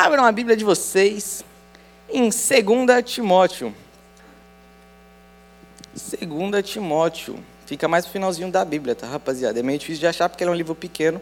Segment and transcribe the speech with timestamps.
[0.00, 1.44] Abram a Bíblia de vocês
[2.08, 2.32] em 2
[3.04, 3.76] Timóteo.
[5.92, 7.38] 2 Timóteo.
[7.66, 9.60] Fica mais no finalzinho da Bíblia, tá, rapaziada?
[9.60, 11.20] É meio difícil de achar porque ele é um livro pequeno.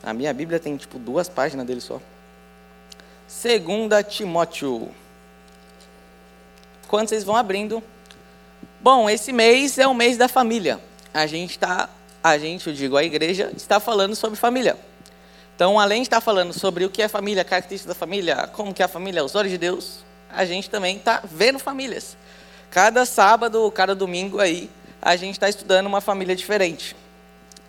[0.00, 2.00] A minha Bíblia tem, tipo, duas páginas dele só.
[3.42, 4.88] 2 Timóteo.
[6.86, 7.82] Quando vocês vão abrindo.
[8.80, 10.78] Bom, esse mês é o mês da família.
[11.12, 11.90] A gente está,
[12.22, 14.78] a gente, eu digo, a igreja, está falando sobre família.
[15.62, 18.82] Então, além de estar falando sobre o que é família, características da família, como que
[18.82, 22.16] é a família aos olhos de Deus, a gente também está vendo famílias.
[22.68, 24.68] Cada sábado, cada domingo aí,
[25.00, 26.96] a gente está estudando uma família diferente,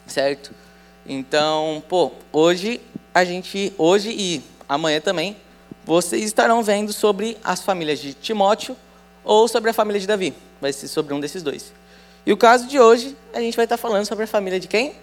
[0.08, 0.56] certo?
[1.06, 2.82] Então, pô, hoje
[3.14, 5.38] a gente, hoje e amanhã também,
[5.86, 8.76] vocês estarão vendo sobre as famílias de Timóteo
[9.24, 10.34] ou sobre a família de Davi.
[10.60, 11.72] Vai ser sobre um desses dois.
[12.26, 14.96] E o caso de hoje, a gente vai estar falando sobre a família de quem?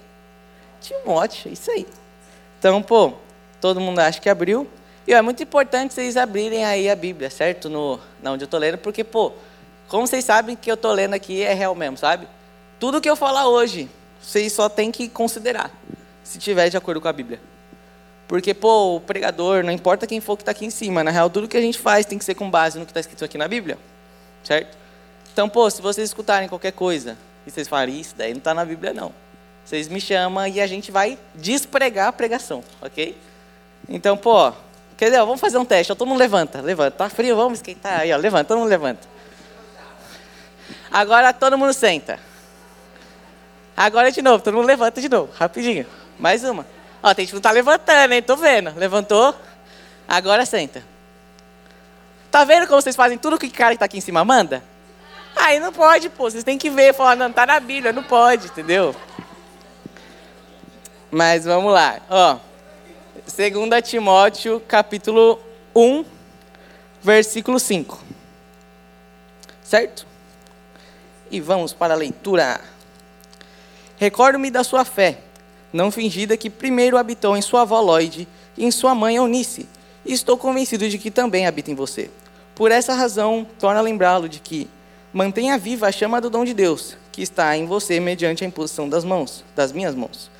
[0.80, 1.86] Timóteo, isso aí.
[2.60, 3.14] Então, pô,
[3.58, 4.68] todo mundo acha que abriu.
[5.06, 7.70] E é muito importante vocês abrirem aí a Bíblia, certo?
[7.70, 9.32] No, na onde eu estou lendo, porque, pô,
[9.88, 12.28] como vocês sabem que eu estou lendo aqui é real mesmo, sabe?
[12.78, 13.88] Tudo que eu falar hoje,
[14.22, 15.70] vocês só têm que considerar,
[16.22, 17.40] se tiver de acordo com a Bíblia.
[18.28, 21.30] Porque, pô, o pregador, não importa quem for que está aqui em cima, na real,
[21.30, 23.38] tudo que a gente faz tem que ser com base no que está escrito aqui
[23.38, 23.78] na Bíblia,
[24.44, 24.76] certo?
[25.32, 28.66] Então, pô, se vocês escutarem qualquer coisa e vocês falarem, isso daí não está na
[28.66, 29.12] Bíblia, não.
[29.70, 33.16] Vocês me chamam e a gente vai despregar a pregação, ok?
[33.88, 34.52] Então, pô,
[34.96, 35.94] quer dizer, vamos fazer um teste.
[35.94, 36.90] Todo mundo levanta, levanta.
[36.90, 38.16] Tá frio, vamos esquentar aí, ó.
[38.16, 39.06] Levanta, todo mundo levanta.
[40.90, 42.18] Agora todo mundo senta.
[43.76, 45.86] Agora de novo, todo mundo levanta de novo, rapidinho.
[46.18, 46.66] Mais uma.
[47.00, 48.22] Ó, tem gente que não tá levantando, hein?
[48.22, 48.76] Tô vendo.
[48.76, 49.36] Levantou.
[50.08, 50.82] Agora senta.
[52.28, 54.64] Tá vendo como vocês fazem tudo que o cara que tá aqui em cima manda?
[55.36, 56.28] Aí não pode, pô.
[56.28, 58.96] Vocês têm que ver, falar, não, tá na Bíblia, não pode, entendeu?
[61.10, 62.00] Mas vamos lá.
[62.08, 62.38] Ó,
[63.26, 65.40] 2 Timóteo, capítulo
[65.74, 66.04] 1,
[67.02, 68.00] versículo 5.
[69.64, 70.06] Certo?
[71.30, 72.60] E vamos para a leitura.
[73.96, 75.18] Recordo-me da sua fé,
[75.72, 78.26] não fingida que primeiro habitou em sua avó Lloyd
[78.56, 79.68] e em sua mãe Eunice,
[80.04, 82.08] e estou convencido de que também habita em você.
[82.54, 84.70] Por essa razão, torna lembrá-lo de que
[85.12, 88.88] mantenha viva a chama do dom de Deus, que está em você mediante a imposição
[88.88, 90.30] das mãos, das minhas mãos.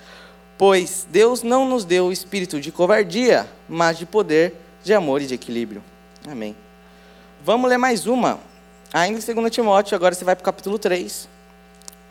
[0.61, 4.53] Pois Deus não nos deu o espírito de covardia, mas de poder,
[4.85, 5.83] de amor e de equilíbrio.
[6.29, 6.55] Amém.
[7.43, 8.39] Vamos ler mais uma.
[8.93, 11.27] Ainda em 2 Timóteo, agora você vai para o capítulo 3.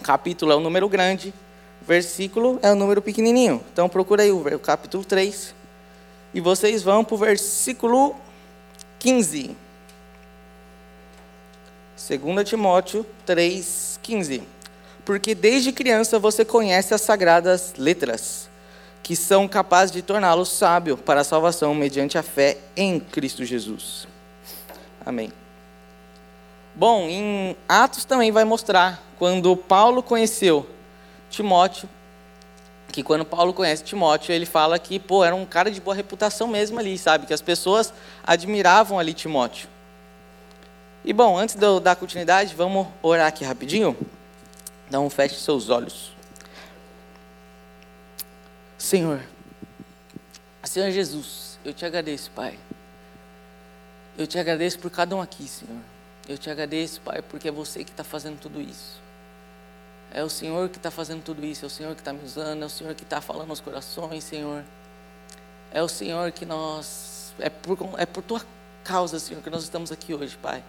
[0.02, 1.32] Capítulo é o número grande,
[1.80, 3.64] versículo é o número pequenininho.
[3.72, 5.54] Então procura aí o capítulo 3.
[6.34, 8.16] E vocês vão para o versículo
[8.98, 9.56] 15.
[11.96, 14.59] 2 Timóteo 3, 15
[15.10, 18.48] porque desde criança você conhece as sagradas letras,
[19.02, 24.08] que são capazes de torná-lo sábio para a salvação mediante a fé em Cristo Jesus.
[25.04, 25.34] Amém.
[26.76, 30.70] Bom, em Atos também vai mostrar quando Paulo conheceu
[31.28, 31.90] Timóteo,
[32.92, 36.48] que quando Paulo conhece Timóteo, ele fala que, pô, era um cara de boa reputação
[36.48, 37.26] mesmo ali, sabe?
[37.26, 37.92] Que as pessoas
[38.24, 39.68] admiravam ali Timóteo.
[41.04, 43.98] E bom, antes de eu dar continuidade, vamos orar aqui rapidinho.
[44.90, 46.12] Então feche seus olhos.
[48.76, 49.22] Senhor,
[50.64, 52.58] Senhor Jesus, eu te agradeço, Pai.
[54.18, 55.78] Eu te agradeço por cada um aqui, Senhor.
[56.28, 59.00] Eu te agradeço, Pai, porque é você que está fazendo tudo isso.
[60.12, 62.64] É o Senhor que está fazendo tudo isso, é o Senhor que está me usando,
[62.64, 64.64] é o Senhor que está falando aos corações, Senhor.
[65.72, 67.32] É o Senhor que nós.
[67.38, 68.42] É por, é por tua
[68.84, 70.64] causa, Senhor, que nós estamos aqui hoje, Pai.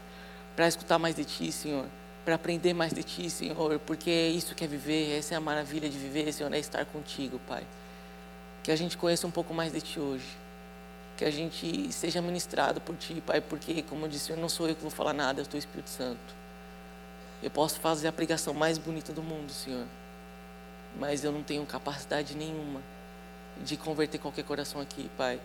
[0.55, 1.87] Para escutar mais de Ti, Senhor
[2.31, 5.41] para aprender mais de Ti, Senhor, porque é isso que é viver, essa é a
[5.41, 7.67] maravilha de viver, Senhor, é estar contigo, Pai.
[8.63, 10.39] Que a gente conheça um pouco mais de Ti hoje,
[11.17, 14.69] que a gente seja ministrado por Ti, Pai, porque, como eu disse, Senhor, não sou
[14.69, 16.21] eu que vou falar nada, é o Espírito Santo.
[17.43, 19.87] Eu posso fazer a pregação mais bonita do mundo, Senhor,
[21.01, 22.81] mas eu não tenho capacidade nenhuma
[23.65, 25.41] de converter qualquer coração aqui, Pai.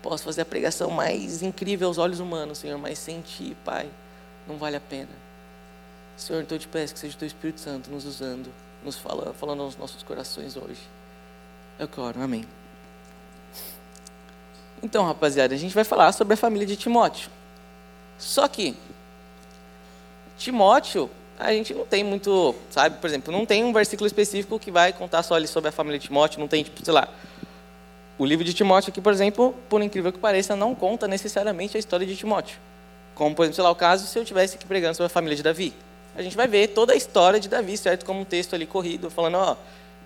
[0.00, 3.90] Posso fazer a pregação mais incrível aos olhos humanos, Senhor, mas sem Ti, Pai,
[4.46, 5.27] não vale a pena.
[6.18, 8.52] Senhor, então eu te peço que seja o teu Espírito Santo nos usando,
[8.84, 10.80] nos falando, falando aos nossos corações hoje.
[11.78, 12.44] Eu quero, amém.
[14.82, 17.30] Então, rapaziada, a gente vai falar sobre a família de Timóteo.
[18.18, 18.76] Só que,
[20.36, 24.72] Timóteo, a gente não tem muito, sabe, por exemplo, não tem um versículo específico que
[24.72, 27.08] vai contar só ali sobre a família de Timóteo, não tem, tipo, sei lá.
[28.18, 31.80] O livro de Timóteo aqui, por exemplo, por incrível que pareça, não conta necessariamente a
[31.80, 32.58] história de Timóteo.
[33.14, 35.36] Como, por exemplo, sei lá, o caso se eu estivesse aqui pregando sobre a família
[35.36, 35.72] de Davi
[36.18, 38.04] a gente vai ver toda a história de Davi, certo?
[38.04, 39.56] Como um texto ali corrido, falando, ó,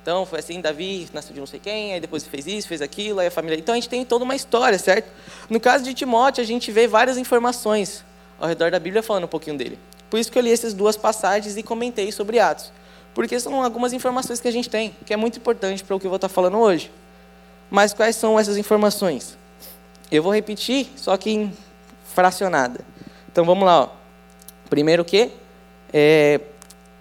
[0.02, 3.20] Então, foi assim, Davi nasceu de não sei quem, aí depois fez isso, fez aquilo,
[3.20, 3.56] aí a família...
[3.58, 5.08] Então, a gente tem toda uma história, certo?
[5.48, 8.04] No caso de Timóteo, a gente vê várias informações
[8.38, 9.78] ao redor da Bíblia falando um pouquinho dele.
[10.10, 12.70] Por isso que eu li essas duas passagens e comentei sobre Atos.
[13.14, 16.06] Porque são algumas informações que a gente tem, que é muito importante para o que
[16.06, 16.90] eu vou estar falando hoje.
[17.70, 19.38] Mas quais são essas informações?
[20.10, 21.48] Eu vou repetir, só que
[22.04, 22.80] fracionada.
[23.30, 23.84] Então, vamos lá.
[23.84, 23.88] Ó.
[24.68, 25.30] Primeiro o quê?
[25.92, 26.40] É,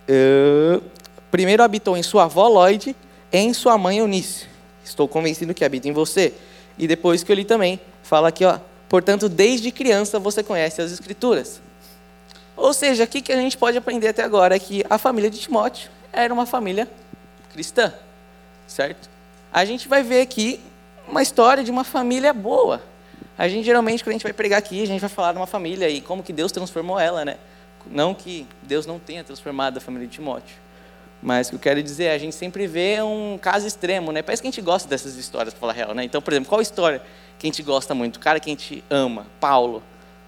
[0.10, 0.84] uh,
[1.30, 2.96] primeiro habitou em sua avó Lloyd,
[3.32, 4.48] em sua mãe Eunice.
[4.84, 6.34] Estou convencido que habita em você.
[6.78, 8.60] E depois que eu li também, fala aqui, ó,
[8.90, 11.62] portanto, desde criança você conhece as Escrituras.
[12.58, 15.40] Ou seja, o que a gente pode aprender até agora é que a família de
[15.40, 16.88] Timóteo era uma família
[17.52, 17.94] cristã,
[18.68, 19.10] certo?
[19.52, 20.60] A gente vai ver aqui
[21.08, 22.82] uma história de uma família boa.
[23.38, 25.48] A gente geralmente, quando a gente vai pregar aqui, a gente vai falar de uma
[25.48, 27.38] família e como que Deus transformou ela, né?
[27.90, 30.56] Não que Deus não tenha transformado a família de Timóteo.
[31.22, 34.22] Mas o que eu quero dizer é, a gente sempre vê um caso extremo, né?
[34.22, 36.04] Parece que a gente gosta dessas histórias, para falar a real, né?
[36.04, 37.02] Então, por exemplo, qual história
[37.38, 38.16] que a gente gosta muito?
[38.16, 39.84] O cara que a gente ama, Paulo.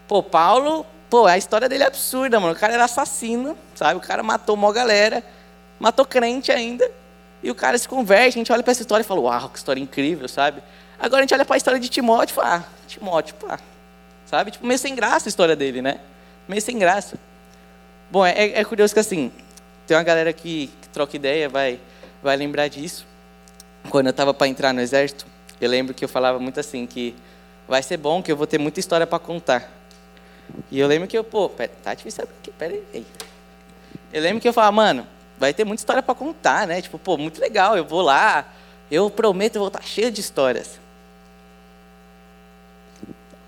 [0.08, 2.54] Pô, Paulo, pô, a história dele é absurda, mano.
[2.54, 3.98] O cara era assassino, sabe?
[3.98, 5.24] O cara matou uma galera,
[5.80, 6.90] matou crente ainda.
[7.42, 9.58] E o cara se converte, a gente olha para essa história e fala, uau, que
[9.58, 10.62] história incrível, sabe?
[11.00, 13.60] Agora a gente olha para a história de Timóteo e fala, ah, Timóteo, pá.
[14.26, 14.52] Sabe?
[14.52, 16.00] Tipo, meio sem graça a história dele, né?
[16.48, 17.20] Meio sem graça.
[18.14, 19.32] Bom, é, é curioso que assim,
[19.88, 21.80] tem uma galera que, que troca ideia, vai,
[22.22, 23.08] vai lembrar disso.
[23.90, 25.26] Quando eu estava para entrar no exército,
[25.60, 27.16] eu lembro que eu falava muito assim, que
[27.68, 29.68] vai ser bom, que eu vou ter muita história para contar.
[30.70, 31.50] E eu lembro que eu, pô,
[31.82, 33.04] tá difícil aqui, pera aí.
[34.14, 35.08] Eu lembro que eu falava, mano,
[35.40, 36.84] vai ter muita história para contar, né?
[36.84, 38.46] Tipo, pô, muito legal, eu vou lá,
[38.92, 40.80] eu prometo, eu vou estar cheio de histórias.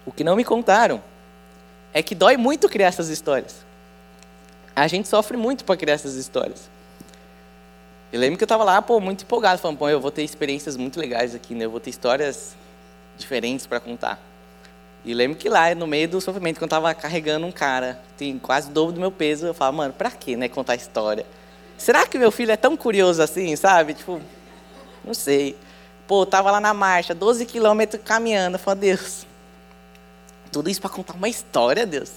[0.04, 1.04] O que não me contaram
[1.94, 3.65] é que dói muito criar essas histórias.
[4.76, 6.70] A gente sofre muito para criar essas histórias.
[8.12, 10.76] Eu lembro que eu estava lá, pô, muito empolgado, falando, pô, eu vou ter experiências
[10.76, 11.66] muito legais aqui, né?
[11.66, 12.56] Eu vou ter histórias
[13.18, 14.20] diferentes para contar.
[15.04, 18.38] E lembro que lá, no meio do sofrimento, quando eu estava carregando um cara, tem
[18.40, 21.26] quase o dobro do meu peso, eu falava, mano, para que, né, contar história?
[21.78, 23.94] Será que meu filho é tão curioso assim, sabe?
[23.94, 24.20] Tipo,
[25.04, 25.56] não sei.
[26.08, 29.26] Pô, eu tava lá na marcha, 12 quilômetros caminhando, eu falei, Deus,
[30.52, 32.12] tudo isso para contar uma história, Deus,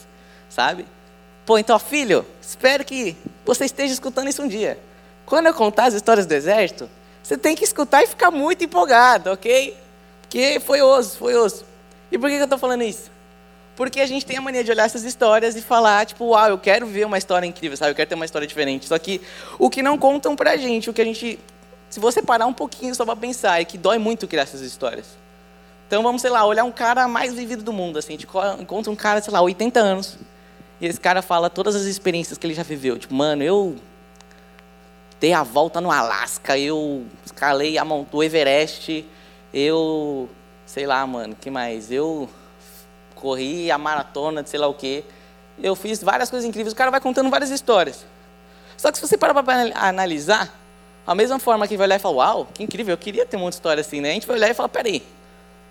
[0.48, 0.86] sabe?
[1.48, 4.78] Pô, então, filho, espero que você esteja escutando isso um dia.
[5.24, 6.90] Quando eu contar as histórias do exército,
[7.22, 9.74] você tem que escutar e ficar muito empolgado, ok?
[10.20, 11.64] Porque foi osso, foi osso.
[12.12, 13.10] E por que eu estou falando isso?
[13.74, 16.58] Porque a gente tem a mania de olhar essas histórias e falar, tipo, uau, eu
[16.58, 17.92] quero ver uma história incrível, sabe?
[17.92, 18.86] Eu quero ter uma história diferente.
[18.86, 19.18] Só que
[19.58, 21.38] o que não contam pra gente, o que a gente.
[21.88, 25.16] Se você parar um pouquinho só para pensar, é que dói muito criar essas histórias.
[25.86, 28.16] Então vamos, sei lá, olhar um cara mais vivido do mundo, assim.
[28.16, 28.28] A gente
[28.60, 30.18] encontra um cara, sei lá, 80 anos.
[30.80, 32.98] E esse cara fala todas as experiências que ele já viveu.
[32.98, 33.76] Tipo, mano, eu
[35.20, 39.04] dei a volta no Alasca, eu escalei a o Everest,
[39.52, 40.28] eu,
[40.64, 41.90] sei lá, mano, que mais?
[41.90, 42.28] Eu
[43.14, 45.04] corri a maratona de sei lá o quê.
[45.60, 46.72] Eu fiz várias coisas incríveis.
[46.72, 48.06] O cara vai contando várias histórias.
[48.76, 50.54] Só que se você parar para analisar,
[51.04, 53.50] a mesma forma que vai olhar e falar, uau, que incrível, eu queria ter uma
[53.50, 54.10] história assim, né?
[54.10, 55.02] A gente vai olhar e falar, peraí,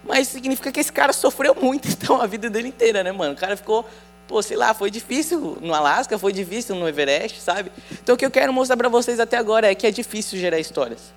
[0.03, 3.33] mas significa que esse cara sofreu muito, então, a vida dele inteira, né, mano?
[3.33, 3.85] O cara ficou
[4.27, 7.71] pô, sei lá, foi difícil no Alasca, foi difícil no Everest, sabe?
[7.91, 10.59] Então o que eu quero mostrar para vocês até agora é que é difícil gerar
[10.59, 11.13] histórias.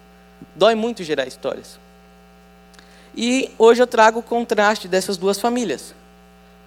[0.55, 1.79] Dói muito gerar histórias.
[3.17, 5.95] E hoje eu trago o contraste dessas duas famílias.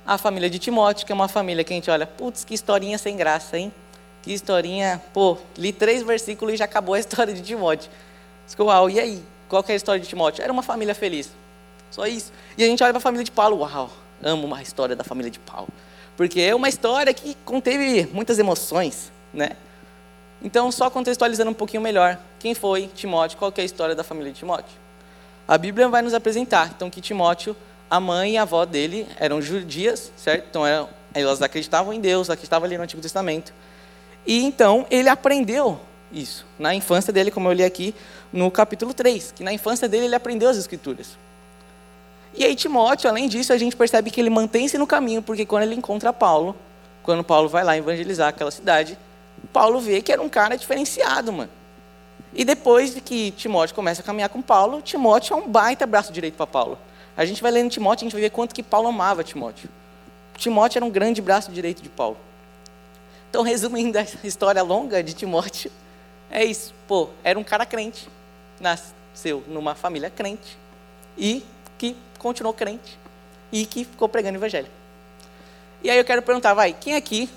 [0.06, 2.98] A família de Timóteo, que é uma família que a gente olha, putz, que historinha
[2.98, 3.74] sem graça, hein?
[4.22, 7.90] Que historinha, pô, li três versículos e já acabou a história de Timóteo.
[8.60, 9.24] Uau, e aí?
[9.48, 10.44] Qual que é a história de Timóteo?
[10.44, 11.32] Era uma família feliz.
[11.90, 12.34] Só isso.
[12.58, 13.90] E a gente olha para a família de Paulo, uau,
[14.22, 15.70] amo uma história da família de Paulo
[16.16, 19.52] porque é uma história que conteve muitas emoções, né?
[20.44, 24.32] Então, só contextualizando um pouquinho melhor, quem foi Timóteo, qual é a história da família
[24.32, 24.76] de Timóteo?
[25.48, 27.56] A Bíblia vai nos apresentar, então, que Timóteo,
[27.90, 30.46] a mãe e a avó dele eram judias, certo?
[30.50, 33.54] Então, eram, elas acreditavam em Deus, acreditavam ali no Antigo Testamento.
[34.26, 35.80] E, então, ele aprendeu
[36.12, 37.96] isso, na infância dele, como eu li aqui,
[38.32, 41.18] no capítulo 3, que na infância dele ele aprendeu as Escrituras.
[42.36, 45.64] E aí Timóteo, além disso, a gente percebe que ele mantém-se no caminho, porque quando
[45.64, 46.56] ele encontra Paulo,
[47.04, 48.98] quando Paulo vai lá evangelizar aquela cidade,
[49.52, 51.52] Paulo vê que era um cara diferenciado, mano.
[52.34, 56.36] E depois que Timóteo começa a caminhar com Paulo, Timóteo é um baita braço direito
[56.36, 56.78] para Paulo.
[57.16, 59.70] A gente vai lendo Timóteo, a gente vai ver quanto que Paulo amava Timóteo.
[60.36, 62.18] Timóteo era um grande braço direito de Paulo.
[63.30, 65.72] Então, resumindo a história longa de Timóteo,
[66.32, 66.74] é isso.
[66.88, 68.10] Pô, era um cara crente,
[68.60, 70.58] nasceu numa família crente
[71.16, 71.44] e
[71.78, 72.98] que continuou crente
[73.52, 74.68] e que ficou pregando o evangelho.
[75.84, 77.30] E aí eu quero perguntar, vai, quem aqui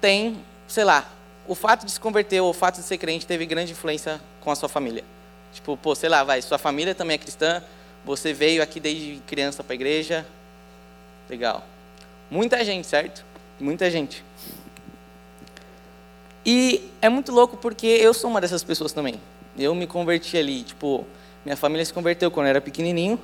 [0.00, 1.10] tem, sei lá,
[1.48, 4.50] o fato de se converter ou o fato de ser crente teve grande influência com
[4.50, 5.04] a sua família?
[5.52, 7.62] Tipo, pô, sei lá, vai, sua família também é cristã,
[8.04, 10.24] você veio aqui desde criança para a igreja.
[11.28, 11.66] Legal.
[12.30, 13.24] Muita gente, certo?
[13.58, 14.24] Muita gente.
[16.44, 19.20] E é muito louco porque eu sou uma dessas pessoas também.
[19.58, 21.04] Eu me converti ali, tipo,
[21.44, 23.18] minha família se converteu quando eu era pequenininho.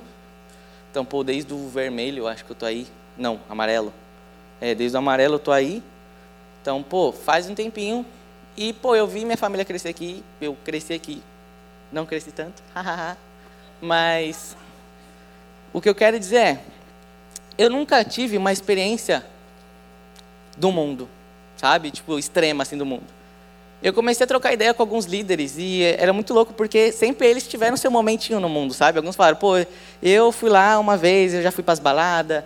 [0.93, 2.85] Então, pô, desde o vermelho, acho que eu tô aí.
[3.17, 3.91] Não, amarelo.
[4.61, 5.81] É, desde o amarelo eu tô aí.
[6.61, 8.05] Então, pô, faz um tempinho.
[8.55, 10.23] E, pô, eu vi minha família crescer aqui.
[10.39, 11.23] Eu cresci aqui.
[11.91, 12.61] Não cresci tanto.
[13.81, 14.55] Mas,
[15.73, 16.59] o que eu quero dizer é,
[17.57, 19.25] eu nunca tive uma experiência
[20.55, 21.09] do mundo
[21.63, 21.91] sabe?
[21.91, 23.05] Tipo, extrema, assim, do mundo.
[23.83, 27.45] Eu comecei a trocar ideia com alguns líderes e era muito louco porque sempre eles
[27.45, 28.97] tiveram seu momentinho no mundo, sabe?
[28.97, 29.55] Alguns falaram, pô,
[30.01, 32.45] eu fui lá uma vez, eu já fui para as baladas,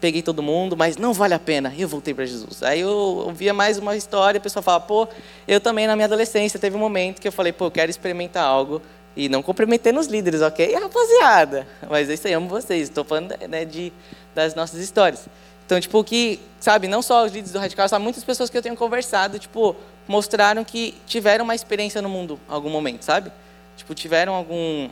[0.00, 1.74] peguei todo mundo, mas não vale a pena.
[1.76, 2.62] E eu voltei para Jesus.
[2.62, 5.08] Aí eu ouvia mais uma história, a pessoa falava, pô,
[5.48, 8.44] eu também na minha adolescência teve um momento que eu falei, pô, eu quero experimentar
[8.44, 8.80] algo.
[9.16, 10.70] E não comprometendo os líderes, ok?
[10.78, 11.66] rapaziada.
[11.90, 12.88] Mas é isso aí, amo vocês.
[12.88, 13.92] Estou falando né, de,
[14.36, 15.26] das nossas histórias.
[15.64, 18.62] Então, tipo, que, sabe, não só os líderes do Radical, sabe, muitas pessoas que eu
[18.62, 19.74] tenho conversado, tipo,
[20.06, 23.32] mostraram que tiveram uma experiência no mundo em algum momento, sabe?
[23.76, 24.88] Tipo, tiveram algum,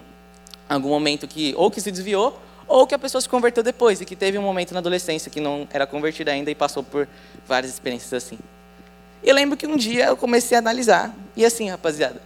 [0.68, 4.04] algum momento que, ou que se desviou, ou que a pessoa se converteu depois, e
[4.04, 7.08] que teve um momento na adolescência que não era convertida ainda e passou por
[7.46, 8.38] várias experiências assim.
[9.22, 12.20] E eu lembro que um dia eu comecei a analisar, e assim, rapaziada,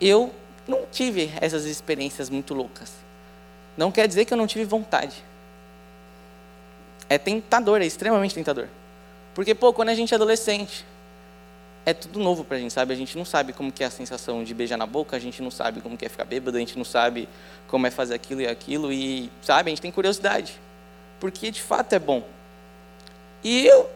[0.00, 0.32] eu
[0.66, 2.92] não tive essas experiências muito loucas.
[3.76, 5.22] Não quer dizer que eu não tive vontade
[7.12, 8.68] é tentador, é extremamente tentador.
[9.34, 10.84] Porque, pô, quando a gente é adolescente,
[11.84, 12.92] é tudo novo pra gente, sabe?
[12.92, 15.42] A gente não sabe como que é a sensação de beijar na boca, a gente
[15.42, 17.28] não sabe como que é ficar bêbado, a gente não sabe
[17.68, 20.60] como é fazer aquilo e aquilo, e, sabe, a gente tem curiosidade.
[21.18, 22.22] Porque, de fato, é bom.
[23.42, 23.88] E eu,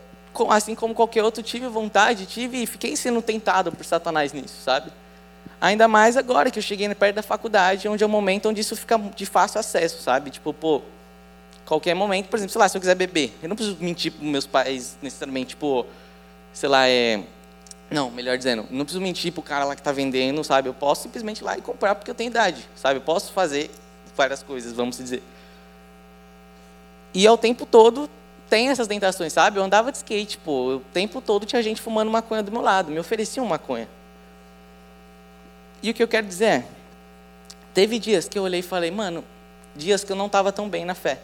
[0.48, 4.90] assim como qualquer outro, tive vontade, tive e fiquei sendo tentado por Satanás nisso, sabe?
[5.60, 8.76] Ainda mais agora que eu cheguei perto da faculdade, onde é o momento onde isso
[8.76, 10.30] fica de fácil acesso, sabe?
[10.30, 10.82] Tipo, pô,
[11.64, 14.26] qualquer momento, por exemplo, sei lá, se eu quiser beber, eu não preciso mentir para
[14.26, 15.86] meus pais necessariamente, tipo,
[16.52, 17.22] sei lá, é.
[17.90, 20.68] Não, melhor dizendo, não preciso mentir para o cara lá que está vendendo, sabe?
[20.68, 22.98] Eu posso simplesmente ir lá e comprar porque eu tenho idade, sabe?
[22.98, 23.70] Eu posso fazer
[24.16, 25.22] várias coisas, vamos dizer.
[27.14, 28.10] E ao tempo todo
[28.50, 29.58] tem essas tentações, sabe?
[29.58, 32.90] Eu andava de skate, pô, o tempo todo tinha gente fumando maconha do meu lado,
[32.90, 33.88] me ofereciam maconha.
[35.82, 36.64] E o que eu quero dizer é,
[37.72, 39.24] teve dias que eu olhei e falei, mano,
[39.74, 41.20] dias que eu não estava tão bem na fé.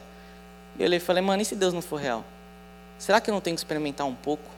[0.79, 2.25] E eu olhei e falei, mano, e se Deus não for real?
[2.99, 4.49] Será que eu não tenho que experimentar um pouco?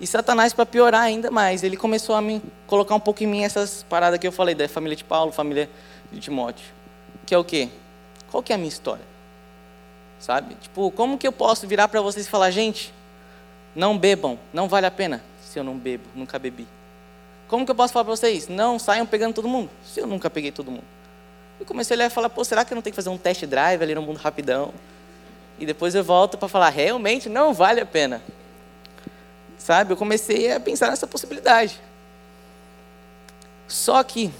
[0.00, 3.42] E Satanás, para piorar ainda mais, ele começou a me colocar um pouco em mim
[3.42, 5.70] essas paradas que eu falei, da família de Paulo, família
[6.12, 6.66] de Timóteo.
[7.24, 7.68] Que é o quê?
[8.30, 9.04] Qual que é a minha história?
[10.18, 10.54] Sabe?
[10.56, 12.92] Tipo, como que eu posso virar para vocês e falar, gente,
[13.74, 16.66] não bebam, não vale a pena se eu não bebo, nunca bebi.
[17.48, 20.28] Como que eu posso falar para vocês, não saiam pegando todo mundo, se eu nunca
[20.28, 20.84] peguei todo mundo?
[21.58, 23.44] Eu comecei a e falar, pô, será que eu não tenho que fazer um test
[23.46, 24.74] drive ali no mundo rapidão?
[25.58, 28.20] e depois eu volto para falar, realmente não vale a pena.
[29.66, 29.92] Sabe?
[29.92, 31.80] Eu comecei a pensar nessa possibilidade.
[33.66, 34.30] Só que,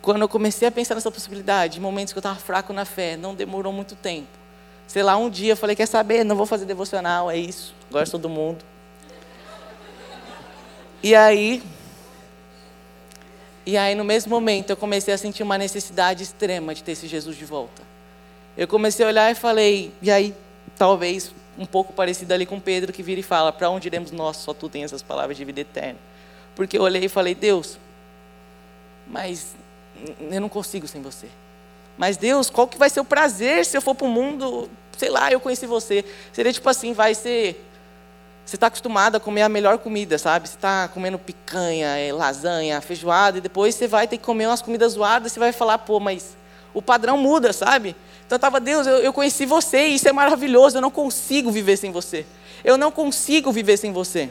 [0.00, 3.16] quando eu comecei a pensar nessa possibilidade, em momentos que eu estava fraco na fé,
[3.16, 4.28] não demorou muito tempo.
[4.86, 8.12] Sei lá, um dia eu falei, quer saber, não vou fazer devocional, é isso, gosto
[8.12, 8.64] todo mundo.
[11.02, 11.60] E aí,
[13.66, 17.08] e aí no mesmo momento eu comecei a sentir uma necessidade extrema de ter esse
[17.08, 17.82] Jesus de volta
[18.58, 20.34] eu comecei a olhar e falei, e aí,
[20.76, 24.36] talvez um pouco parecido ali com Pedro, que vira e fala: Para onde iremos nós?
[24.36, 25.98] Só tu tens essas palavras de vida eterna.
[26.54, 27.78] Porque eu olhei e falei: Deus,
[29.06, 29.54] mas
[30.30, 31.26] eu não consigo sem você.
[31.96, 34.70] Mas Deus, qual que vai ser o prazer se eu for para o mundo?
[34.96, 36.04] Sei lá, eu conheci você.
[36.32, 37.64] Seria tipo assim: vai ser.
[38.46, 40.48] Você está acostumado a comer a melhor comida, sabe?
[40.48, 44.62] Você está comendo picanha, é, lasanha, feijoada, e depois você vai ter que comer umas
[44.62, 46.34] comidas zoadas, você vai falar, pô, mas
[46.72, 47.94] o padrão muda, sabe?
[48.28, 51.50] Então eu estava, Deus, eu, eu conheci você e isso é maravilhoso, eu não consigo
[51.50, 52.26] viver sem você.
[52.62, 54.28] Eu não consigo viver sem você.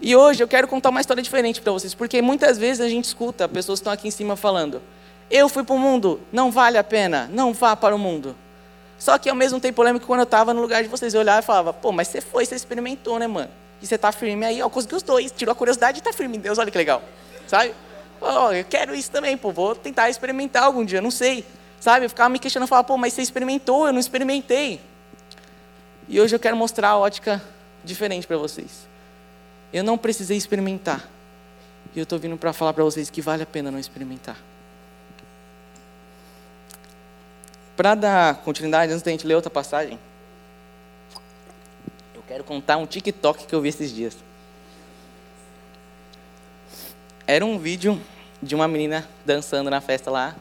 [0.00, 3.06] E hoje eu quero contar uma história diferente para vocês, porque muitas vezes a gente
[3.06, 4.80] escuta pessoas que estão aqui em cima falando:
[5.28, 8.36] Eu fui para o mundo, não vale a pena, não vá para o mundo.
[8.96, 11.20] Só que ao mesmo tempo lembro que quando eu estava no lugar de vocês, eu
[11.20, 13.50] olhava e falava: Pô, mas você foi, você experimentou, né, mano?
[13.82, 16.36] E você está firme aí, ó, conseguiu os dois, tirou a curiosidade e está firme
[16.36, 17.02] em Deus, olha que legal,
[17.48, 17.74] sabe?
[18.20, 21.44] Oh, eu quero isso também, pô, vou tentar experimentar algum dia, não sei.
[21.80, 22.06] Sabe?
[22.06, 24.80] Eu ficava me questionando, falava, pô, mas você experimentou, eu não experimentei.
[26.08, 27.42] E hoje eu quero mostrar a ótica
[27.84, 28.88] diferente para vocês.
[29.72, 31.08] Eu não precisei experimentar.
[31.94, 34.36] E eu estou vindo para falar para vocês que vale a pena não experimentar.
[37.76, 39.98] Para dar continuidade, antes da gente ler outra passagem,
[42.14, 44.16] eu quero contar um TikTok que eu vi esses dias.
[47.26, 48.00] Era um vídeo
[48.42, 50.34] de uma menina dançando na festa lá.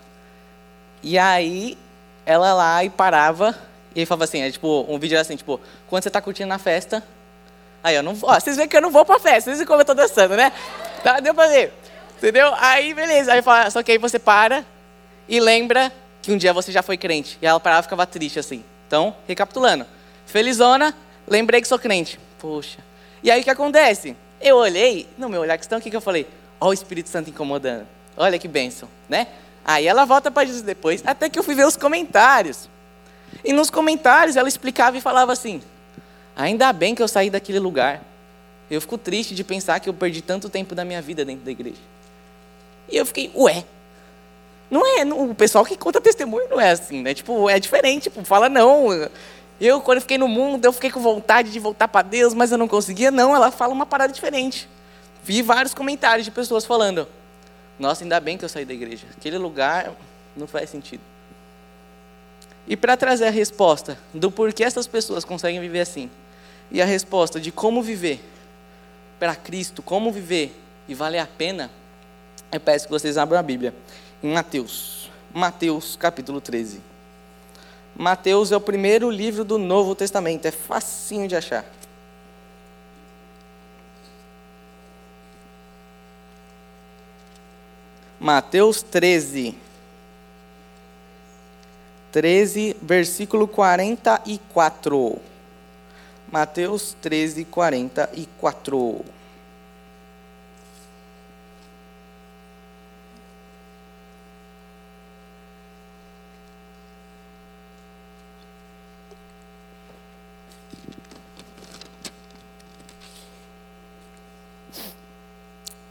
[1.04, 1.78] E aí,
[2.26, 3.58] ela lá e parava,
[3.96, 6.60] e falava assim, é, tipo, um vídeo era assim, tipo, quando você está curtindo na
[6.60, 7.04] festa,
[7.84, 9.68] aí eu não vou, ó, vocês veem que eu não vou pra festa, vocês veem
[9.68, 10.52] como eu tô dançando, né?
[11.04, 11.74] Tá, deu pra ver.
[12.18, 12.52] Entendeu?
[12.58, 13.32] Aí, beleza.
[13.32, 14.66] Aí fala, só que aí você para
[15.30, 17.38] e lembra que um dia você já foi crente.
[17.42, 18.64] E ela parava e ficava triste assim.
[18.88, 19.86] Então, recapitulando.
[20.26, 20.96] Felizona,
[21.28, 22.20] lembrei que sou crente.
[22.40, 22.80] Poxa.
[23.22, 24.16] E aí o que acontece?
[24.42, 26.28] Eu olhei, no meu olhar questão, o que, que eu falei?
[26.60, 27.88] Olha o Espírito Santo incomodando.
[28.16, 29.28] Olha que bênção, né?
[29.68, 32.70] Aí ela volta para Jesus depois, até que eu fui ver os comentários.
[33.44, 35.62] E nos comentários ela explicava e falava assim:
[36.38, 38.02] Ainda bem que eu saí daquele lugar.
[38.72, 41.52] Eu fico triste de pensar que eu perdi tanto tempo da minha vida dentro da
[41.52, 41.82] igreja.
[42.90, 43.66] E eu fiquei, ué.
[44.70, 47.14] Não é, não, o pessoal que conta testemunho não é assim, né?
[47.14, 48.88] Tipo, é diferente, tipo, fala não.
[49.60, 52.52] Eu, quando eu fiquei no mundo, eu fiquei com vontade de voltar para Deus, mas
[52.52, 53.10] eu não conseguia.
[53.10, 54.70] Não, ela fala uma parada diferente.
[55.24, 57.08] Vi vários comentários de pessoas falando:
[57.80, 59.06] Nossa, ainda bem que eu saí da igreja.
[59.16, 59.94] Aquele lugar
[60.36, 61.02] não faz sentido.
[62.68, 66.10] E para trazer a resposta do porquê essas pessoas conseguem viver assim,
[66.70, 68.20] e a resposta de como viver
[69.20, 70.54] para Cristo, como viver
[70.88, 71.72] e valer a pena,
[72.52, 73.74] eu peço que vocês abram a Bíblia
[74.22, 75.10] em Mateus.
[75.34, 76.82] Mateus capítulo 13.
[77.96, 81.66] Mateus é o primeiro livro do Novo Testamento, é facinho de achar.
[88.20, 89.56] Mateus 13.
[92.12, 95.22] 13, versículo 44.
[96.32, 99.06] Mateus 13, 44.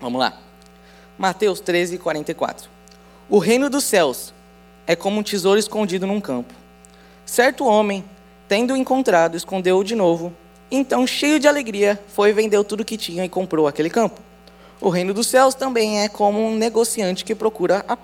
[0.00, 0.45] Vamos lá.
[1.18, 2.68] Mateus 13, 44.
[3.28, 4.34] O reino dos céus
[4.86, 6.52] é como um tesouro escondido num campo.
[7.24, 8.04] Certo homem,
[8.46, 10.32] tendo encontrado, escondeu-o de novo.
[10.70, 14.20] Então, cheio de alegria, foi e vendeu tudo que tinha e comprou aquele campo.
[14.80, 17.96] O reino dos céus também é como um negociante que procura, a,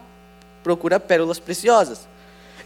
[0.63, 2.09] procura pérolas preciosas.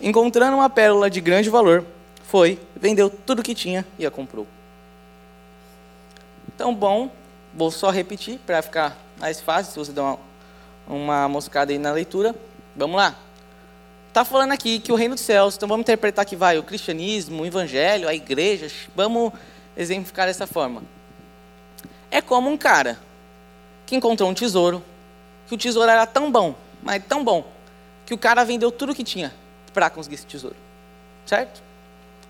[0.00, 1.84] Encontrando uma pérola de grande valor,
[2.22, 4.46] foi, vendeu tudo que tinha e a comprou.
[6.54, 7.10] Então, bom,
[7.52, 10.18] vou só repetir para ficar mais fácil, se você der uma,
[10.86, 12.34] uma moscada aí na leitura.
[12.74, 13.16] Vamos lá.
[14.08, 17.42] Está falando aqui que o reino dos céus, então vamos interpretar que vai o cristianismo,
[17.42, 19.32] o evangelho, a igreja, vamos
[19.76, 20.82] exemplificar dessa forma.
[22.10, 22.98] É como um cara
[23.84, 24.82] que encontrou um tesouro,
[25.46, 27.46] que o tesouro era tão bom, mas tão bom,
[28.06, 29.34] que o cara vendeu tudo que tinha
[29.74, 30.56] para conseguir esse tesouro.
[31.26, 31.60] Certo?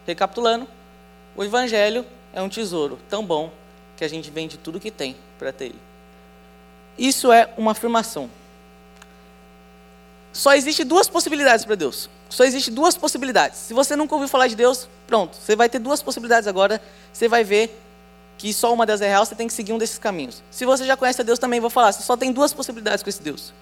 [0.06, 0.66] Recapitulando,
[1.36, 3.52] o evangelho é um tesouro tão bom
[3.96, 5.80] que a gente vende tudo que tem para ter ele.
[6.98, 8.28] Isso é uma afirmação.
[10.36, 12.10] Só existe duas possibilidades para Deus.
[12.28, 13.58] Só existe duas possibilidades.
[13.58, 16.80] Se você nunca ouviu falar de Deus, pronto, você vai ter duas possibilidades agora.
[17.10, 17.82] Você vai ver
[18.36, 20.42] que só uma delas é real, você tem que seguir um desses caminhos.
[20.50, 23.08] Se você já conhece a Deus, também vou falar, você só tem duas possibilidades com
[23.08, 23.54] esse Deus.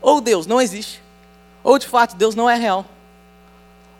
[0.00, 1.02] Ou Deus não existe,
[1.62, 2.86] ou de fato Deus não é real.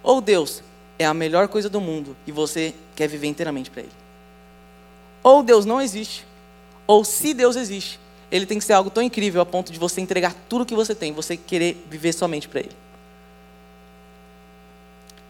[0.02, 0.62] Ou Deus
[0.98, 3.92] é a melhor coisa do mundo e você quer viver inteiramente para Ele.
[5.22, 6.26] Ou Deus não existe,
[6.86, 10.00] ou se Deus existe, ele tem que ser algo tão incrível a ponto de você
[10.00, 12.76] entregar tudo que você tem, você querer viver somente para Ele.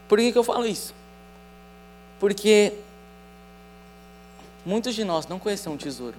[0.09, 0.95] Por que, que eu falo isso?
[2.19, 2.73] Porque
[4.67, 6.17] muitos de nós não conhecem um tesouro.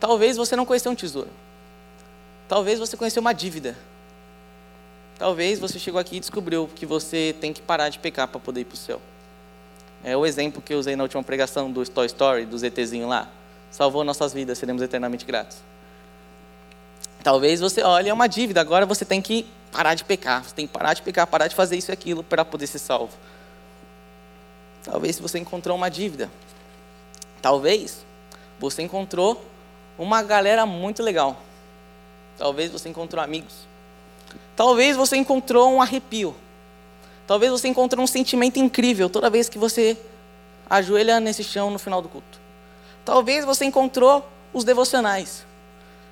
[0.00, 1.28] Talvez você não conheceu um tesouro.
[2.48, 3.76] Talvez você conheceu uma dívida.
[5.18, 8.62] Talvez você chegou aqui e descobriu que você tem que parar de pecar para poder
[8.62, 9.00] ir para o céu.
[10.02, 13.30] É o exemplo que eu usei na última pregação do Toy Story, do ZTzinho lá
[13.70, 15.58] salvou nossas vidas, seremos eternamente gratos.
[17.22, 20.66] Talvez você olhe, é uma dívida, agora você tem que parar de pecar, você tem
[20.66, 23.12] que parar de pecar, parar de fazer isso e aquilo para poder ser salvo.
[24.82, 26.30] Talvez você encontrou uma dívida.
[27.42, 28.04] Talvez
[28.58, 29.44] você encontrou
[29.98, 31.40] uma galera muito legal.
[32.38, 33.68] Talvez você encontrou amigos.
[34.56, 36.34] Talvez você encontrou um arrepio.
[37.26, 39.96] Talvez você encontrou um sentimento incrível toda vez que você
[40.68, 42.39] ajoelha nesse chão no final do culto.
[43.10, 45.44] Talvez você encontrou os devocionais.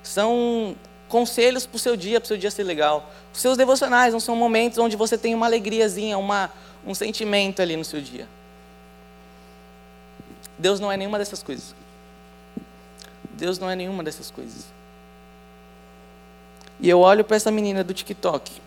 [0.03, 0.75] São
[1.09, 3.09] conselhos para o seu dia, para o seu dia ser legal.
[3.33, 6.51] Os seus devocionais não são momentos onde você tem uma alegriazinha, uma,
[6.85, 8.27] um sentimento ali no seu dia.
[10.59, 11.73] Deus não é nenhuma dessas coisas.
[13.31, 14.65] Deus não é nenhuma dessas coisas.
[16.81, 18.61] E eu olho para essa menina do TikTok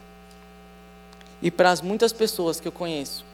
[1.42, 3.26] e para as muitas pessoas que eu conheço,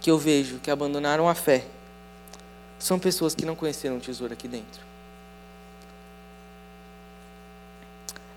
[0.00, 1.64] que eu vejo que abandonaram a fé
[2.84, 4.94] são pessoas que não conheceram o tesouro aqui dentro.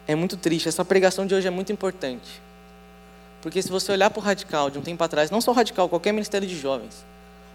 [0.08, 0.70] é muito triste.
[0.70, 2.42] Essa pregação de hoje é muito importante.
[3.42, 5.90] Porque se você olhar para o radical de um tempo atrás, não só o radical,
[5.90, 7.06] qualquer ministério de jovens,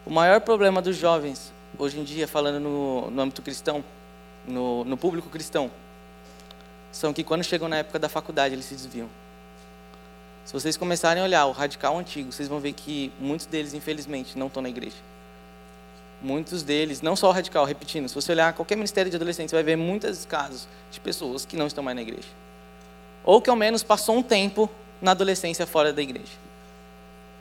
[0.07, 3.83] o maior problema dos jovens, hoje em dia, falando no, no âmbito cristão,
[4.46, 5.70] no, no público cristão,
[6.92, 9.09] são que quando chegam na época da faculdade, eles se desviam.
[10.44, 14.38] Se vocês começarem a olhar o radical antigo, vocês vão ver que muitos deles, infelizmente,
[14.38, 14.96] não estão na igreja.
[16.22, 19.56] Muitos deles, não só o radical, repetindo, se você olhar qualquer ministério de adolescentes, você
[19.56, 22.28] vai ver muitos casos de pessoas que não estão mais na igreja.
[23.24, 26.42] Ou que ao menos passou um tempo na adolescência fora da igreja.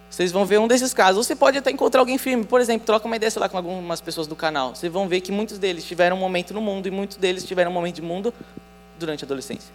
[0.09, 1.17] Vocês vão ver um desses casos.
[1.17, 2.43] Ou você pode até encontrar alguém firme.
[2.43, 4.75] Por exemplo, troca uma ideia, sei lá, com algumas pessoas do canal.
[4.75, 7.71] Vocês vão ver que muitos deles tiveram um momento no mundo e muitos deles tiveram
[7.71, 8.33] um momento de mundo
[8.99, 9.71] durante a adolescência.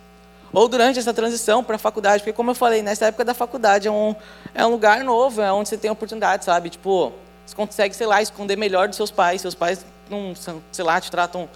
[0.52, 3.88] Ou durante essa transição para a faculdade, porque como eu falei, nessa época da faculdade
[3.88, 4.14] é um,
[4.54, 6.70] é um lugar novo, é onde você tem oportunidade, sabe?
[6.70, 7.12] Tipo,
[7.46, 9.40] você consegue, sei lá, esconder melhor dos seus pais.
[9.40, 10.34] Seus pais não,
[10.72, 11.48] sei lá, te tratam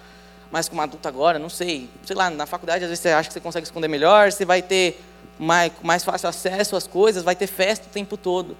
[0.49, 1.89] mais como adulto agora, não sei.
[2.05, 4.61] Sei lá, na faculdade às vezes você acha que você consegue esconder melhor, você vai
[4.61, 5.01] ter
[5.37, 8.55] mais, mais fácil acesso às coisas, vai ter festa o tempo todo.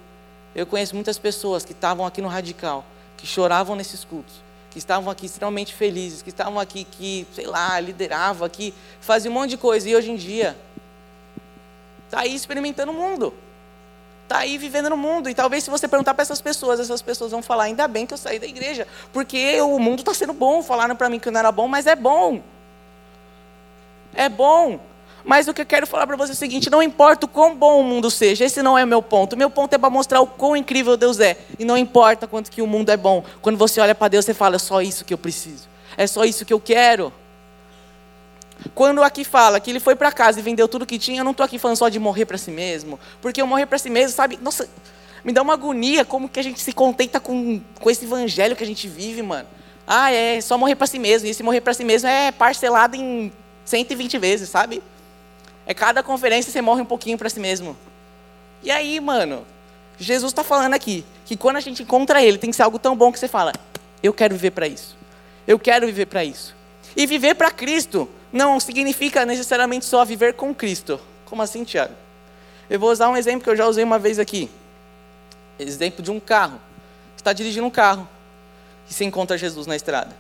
[0.54, 2.84] Eu conheço muitas pessoas que estavam aqui no Radical,
[3.16, 4.36] que choravam nesses cultos,
[4.70, 9.36] que estavam aqui extremamente felizes, que estavam aqui, que, sei lá, lideravam aqui, faziam um
[9.36, 9.90] monte de coisa.
[9.90, 10.58] E hoje em dia,
[12.06, 13.34] está aí experimentando o mundo.
[14.32, 15.30] Está aí vivendo no mundo.
[15.30, 18.14] E talvez se você perguntar para essas pessoas, essas pessoas vão falar, ainda bem que
[18.14, 18.88] eu saí da igreja.
[19.12, 20.64] Porque o mundo está sendo bom.
[20.64, 22.40] Falaram para mim que não era bom, mas é bom.
[24.16, 24.80] É bom.
[25.26, 27.54] Mas o que eu quero falar para você é o seguinte: não importa o quão
[27.54, 29.34] bom o mundo seja, esse não é o meu ponto.
[29.34, 31.38] O meu ponto é para mostrar o quão incrível Deus é.
[31.60, 33.26] E não importa quanto que o mundo é bom.
[33.42, 35.68] Quando você olha para Deus, você fala: é só isso que eu preciso.
[35.98, 37.12] É só isso que eu quero.
[38.76, 41.32] Quando aqui fala que ele foi para casa e vendeu tudo que tinha, eu não
[41.32, 43.00] estou aqui falando só de morrer para si mesmo.
[43.22, 44.38] Porque eu morrer para si mesmo, sabe?
[44.42, 44.70] Nossa,
[45.24, 48.64] me dá uma agonia como que a gente se contenta com, com esse evangelho que
[48.64, 49.48] a gente vive, mano.
[49.86, 51.28] Ah, é só morrer para si mesmo.
[51.28, 53.32] E esse morrer para si mesmo é parcelado em
[53.66, 54.82] 120 vezes, sabe?
[55.66, 57.76] É cada conferência você morre um pouquinho para si mesmo.
[58.64, 59.46] E aí, mano,
[59.98, 62.96] Jesus está falando aqui que quando a gente encontra Ele, tem que ser algo tão
[62.96, 63.54] bom que você fala:
[64.02, 64.98] Eu quero viver para isso.
[65.48, 66.56] Eu quero viver para isso.
[66.96, 71.00] E viver para Cristo não significa necessariamente só viver com Cristo.
[71.26, 71.94] Como assim, Tiago?
[72.70, 74.50] Eu vou usar um exemplo que eu já usei uma vez aqui.
[75.60, 76.60] Exemplo de um carro.
[77.16, 78.08] Você está dirigindo um carro
[78.90, 80.16] e você encontra Jesus na estrada.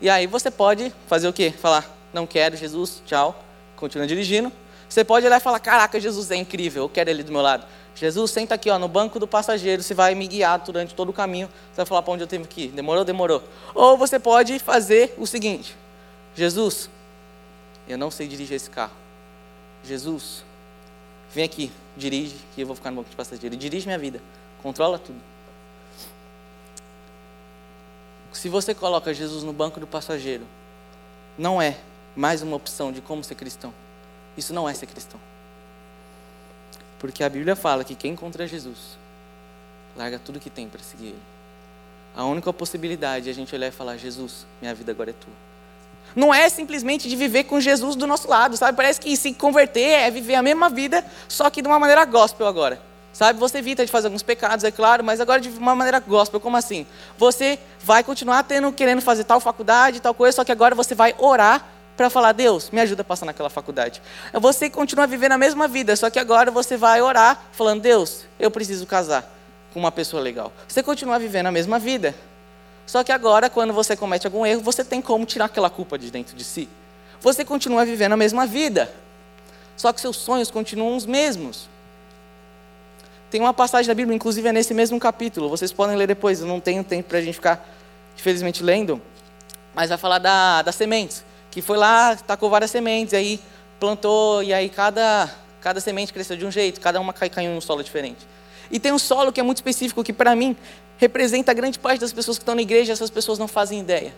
[0.00, 1.50] E aí você pode fazer o quê?
[1.50, 3.42] Falar: Não quero Jesus, tchau.
[3.76, 4.52] Continua dirigindo.
[4.88, 7.66] Você pode olhar e falar: Caraca, Jesus é incrível, eu quero ele do meu lado.
[7.94, 11.12] Jesus, senta aqui ó, no banco do passageiro, você vai me guiar durante todo o
[11.14, 12.68] caminho, você vai falar para onde eu tenho que ir.
[12.68, 13.04] Demorou?
[13.04, 13.42] Demorou.
[13.74, 15.74] Ou você pode fazer o seguinte:
[16.34, 16.90] Jesus,
[17.88, 18.94] eu não sei dirigir esse carro.
[19.84, 20.44] Jesus,
[21.32, 23.56] vem aqui, dirige, que eu vou ficar no banco de passageiro.
[23.56, 24.20] Dirige minha vida,
[24.62, 25.20] controla tudo.
[28.32, 30.44] Se você coloca Jesus no banco do passageiro,
[31.38, 31.78] não é
[32.14, 33.72] mais uma opção de como ser cristão
[34.36, 35.18] isso não é ser cristão.
[36.98, 38.98] Porque a Bíblia fala que quem encontra Jesus
[39.96, 41.22] larga tudo que tem para seguir Ele.
[42.14, 45.32] A única possibilidade é a gente olhar e falar: Jesus, minha vida agora é tua.
[46.16, 48.74] Não é simplesmente de viver com Jesus do nosso lado, sabe?
[48.74, 52.46] Parece que se converter é viver a mesma vida, só que de uma maneira gospel
[52.46, 52.80] agora.
[53.12, 53.38] Sabe?
[53.38, 56.40] Você evita de fazer alguns pecados, é claro, mas agora de uma maneira gospel.
[56.40, 56.86] Como assim?
[57.18, 61.14] Você vai continuar tendo, querendo fazer tal faculdade, tal coisa, só que agora você vai
[61.18, 64.02] orar para falar, Deus, me ajuda a passar naquela faculdade.
[64.32, 68.50] Você continua vivendo a mesma vida, só que agora você vai orar, falando, Deus, eu
[68.50, 69.30] preciso casar
[69.72, 70.52] com uma pessoa legal.
[70.68, 72.14] Você continua vivendo a mesma vida.
[72.86, 76.10] Só que agora, quando você comete algum erro, você tem como tirar aquela culpa de
[76.10, 76.68] dentro de si.
[77.20, 78.92] Você continua vivendo a mesma vida.
[79.76, 81.68] Só que seus sonhos continuam os mesmos.
[83.30, 85.48] Tem uma passagem da Bíblia, inclusive é nesse mesmo capítulo.
[85.48, 87.68] Vocês podem ler depois, eu não tenho tempo para a gente ficar,
[88.16, 89.02] infelizmente, lendo.
[89.74, 91.24] Mas vai falar da, das sementes
[91.56, 93.40] que foi lá, tacou várias sementes, aí
[93.80, 97.56] plantou, e aí cada, cada semente cresceu de um jeito, cada uma cai, caiu em
[97.56, 98.28] um solo diferente.
[98.70, 100.54] E tem um solo que é muito específico, que para mim
[100.98, 104.14] representa a grande parte das pessoas que estão na igreja, essas pessoas não fazem ideia.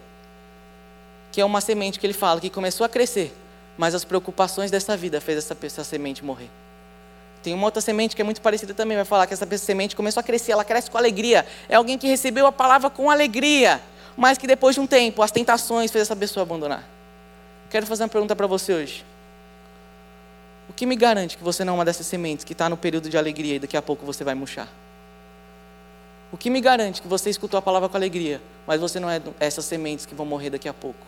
[1.32, 3.34] Que é uma semente que ele fala, que começou a crescer,
[3.76, 6.50] mas as preocupações dessa vida fez essa, essa semente morrer.
[7.42, 10.20] Tem uma outra semente que é muito parecida também, vai falar que essa semente começou
[10.20, 11.46] a crescer, ela cresce com alegria.
[11.68, 13.80] É alguém que recebeu a palavra com alegria,
[14.16, 16.84] mas que depois de um tempo, as tentações fez essa pessoa abandonar.
[17.70, 19.04] Quero fazer uma pergunta para você hoje.
[20.68, 23.08] O que me garante que você não é uma dessas sementes que está no período
[23.08, 24.68] de alegria e daqui a pouco você vai murchar?
[26.30, 29.20] O que me garante que você escutou a palavra com alegria, mas você não é
[29.40, 31.06] essas sementes que vão morrer daqui a pouco?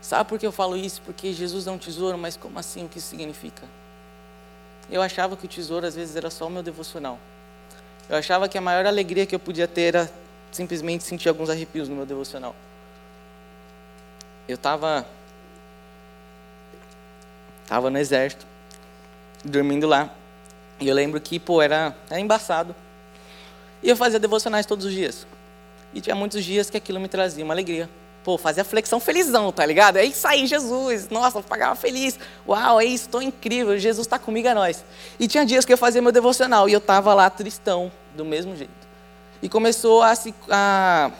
[0.00, 1.02] Sabe por que eu falo isso?
[1.02, 2.86] Porque Jesus é um tesouro, mas como assim?
[2.86, 3.62] O que isso significa?
[4.90, 7.18] Eu achava que o tesouro às vezes era só o meu devocional.
[8.08, 10.12] Eu achava que a maior alegria que eu podia ter era
[10.50, 12.56] simplesmente senti alguns arrepios no meu devocional.
[14.48, 15.06] Eu estava
[17.70, 18.44] tava no exército,
[19.44, 20.10] dormindo lá.
[20.80, 22.74] E eu lembro que, pô, era, era embaçado.
[23.80, 25.24] E eu fazia devocionais todos os dias.
[25.94, 27.88] E tinha muitos dias que aquilo me trazia uma alegria.
[28.24, 29.98] Pô, fazia flexão felizão, tá ligado?
[29.98, 31.08] É isso aí, Jesus.
[31.10, 32.18] Nossa, eu pagava feliz.
[32.46, 33.78] Uau, é isso, estou incrível.
[33.78, 34.84] Jesus está comigo, é nós.
[35.20, 38.56] E tinha dias que eu fazia meu devocional e eu tava lá tristão, do mesmo
[38.56, 38.72] jeito.
[39.40, 40.34] E começou a se.
[40.50, 41.12] A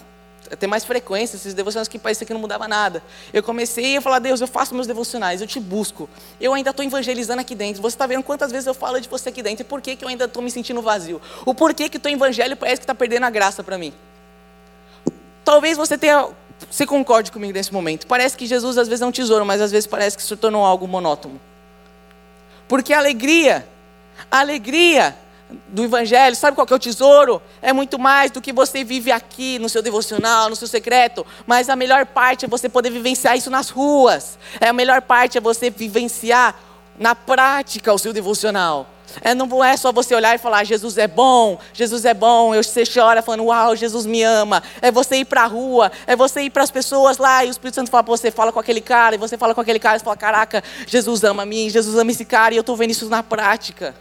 [0.59, 3.03] ter mais frequência, esses devocionais que parecia que não mudava nada.
[3.33, 6.09] Eu comecei a falar, Deus, eu faço meus devocionais, eu te busco.
[6.41, 7.81] Eu ainda estou evangelizando aqui dentro.
[7.83, 10.05] Você está vendo quantas vezes eu falo de você aqui dentro e por que, que
[10.05, 11.21] eu ainda estou me sentindo vazio?
[11.45, 13.93] O porquê que o teu evangelho parece que está perdendo a graça para mim?
[15.45, 16.29] Talvez você tenha.
[16.71, 18.07] Você concorde comigo nesse momento.
[18.07, 20.65] Parece que Jesus às vezes é um tesouro, mas às vezes parece que se tornou
[20.65, 21.41] algo monótono.
[22.69, 23.67] Porque a alegria,
[24.31, 25.17] a alegria
[25.69, 27.43] do Evangelho, sabe qual que é o tesouro?
[27.61, 31.69] É muito mais do que você vive aqui no seu devocional, no seu secreto, mas
[31.69, 34.39] a melhor parte é você poder vivenciar isso nas ruas.
[34.61, 36.55] É a melhor parte é você vivenciar
[36.99, 38.87] na prática o seu devocional.
[39.23, 42.63] É, não é só você olhar e falar, Jesus é bom, Jesus é bom, eu,
[42.63, 44.63] você chora falando, uau, Jesus me ama.
[44.81, 47.51] É você ir para a rua, é você ir para as pessoas lá e o
[47.51, 49.97] Espírito Santo fala para você, fala com aquele cara, e você fala com aquele cara
[49.97, 52.91] e fala, caraca, Jesus ama a mim, Jesus ama esse cara, e eu estou vendo
[52.91, 53.95] isso na prática.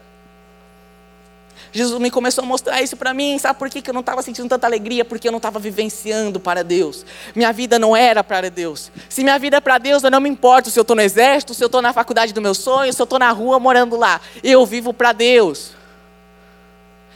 [1.71, 3.37] Jesus me começou a mostrar isso para mim.
[3.37, 5.05] Sabe por que eu não estava sentindo tanta alegria?
[5.05, 7.05] Porque eu não estava vivenciando para Deus.
[7.35, 8.91] Minha vida não era para Deus.
[9.07, 11.53] Se minha vida é para Deus, eu não me importo se eu estou no exército,
[11.53, 14.19] se eu estou na faculdade do meu sonho, se eu estou na rua morando lá.
[14.43, 15.71] Eu vivo para Deus.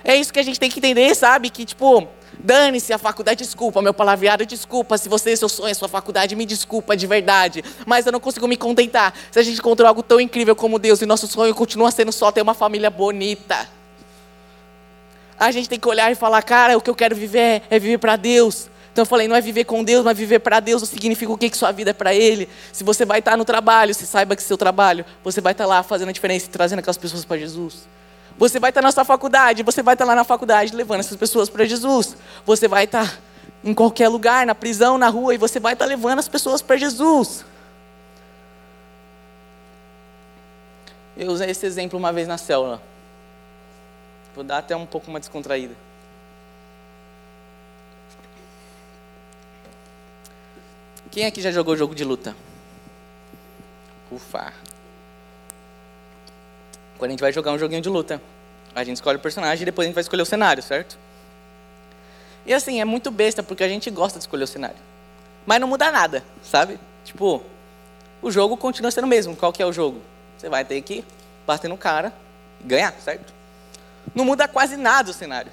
[0.03, 1.49] É isso que a gente tem que entender, sabe?
[1.49, 2.07] Que tipo,
[2.39, 4.97] Dane-se a faculdade, desculpa, meu palavreado, desculpa.
[4.97, 7.63] Se você, seu sonho, sua faculdade, me desculpa de verdade.
[7.85, 9.13] Mas eu não consigo me contentar.
[9.31, 12.31] Se a gente encontrou algo tão incrível como Deus e nosso sonho continua sendo só
[12.31, 13.67] ter uma família bonita
[15.39, 17.98] a gente tem que olhar e falar, cara, o que eu quero viver é viver
[17.98, 18.69] para Deus.
[18.91, 21.50] Então eu falei, não é viver com Deus, mas viver para Deus significa o que,
[21.50, 22.48] que sua vida é para Ele.
[22.72, 25.82] Se você vai estar no trabalho, se saiba que seu trabalho, você vai estar lá
[25.82, 27.88] fazendo a diferença e trazendo aquelas pessoas para Jesus.
[28.38, 31.50] Você vai estar na sua faculdade, você vai estar lá na faculdade levando essas pessoas
[31.50, 32.15] para Jesus.
[32.46, 33.19] Você vai estar
[33.63, 36.78] em qualquer lugar, na prisão, na rua, e você vai estar levando as pessoas para
[36.78, 37.43] Jesus.
[41.17, 42.82] Eu usei esse exemplo uma vez na célula.
[44.36, 45.76] Vou dar até um pouco uma descontraída.
[51.12, 52.36] Quem aqui já jogou jogo de luta?
[54.12, 54.52] Ufa.
[56.98, 58.19] Quando a gente vai jogar um joguinho de luta,
[58.74, 60.98] a gente escolhe o personagem e depois a gente vai escolher o cenário, certo?
[62.46, 64.78] E assim, é muito besta porque a gente gosta de escolher o cenário.
[65.46, 66.80] Mas não muda nada, sabe?
[67.06, 67.43] Tipo,
[68.22, 69.36] o jogo continua sendo o mesmo.
[69.36, 70.02] Qual que é o jogo?
[70.38, 71.06] Você vai ter que
[71.46, 72.12] bater no cara
[72.60, 73.34] e ganhar, certo?
[74.13, 75.51] Não muda quase nada o cenário.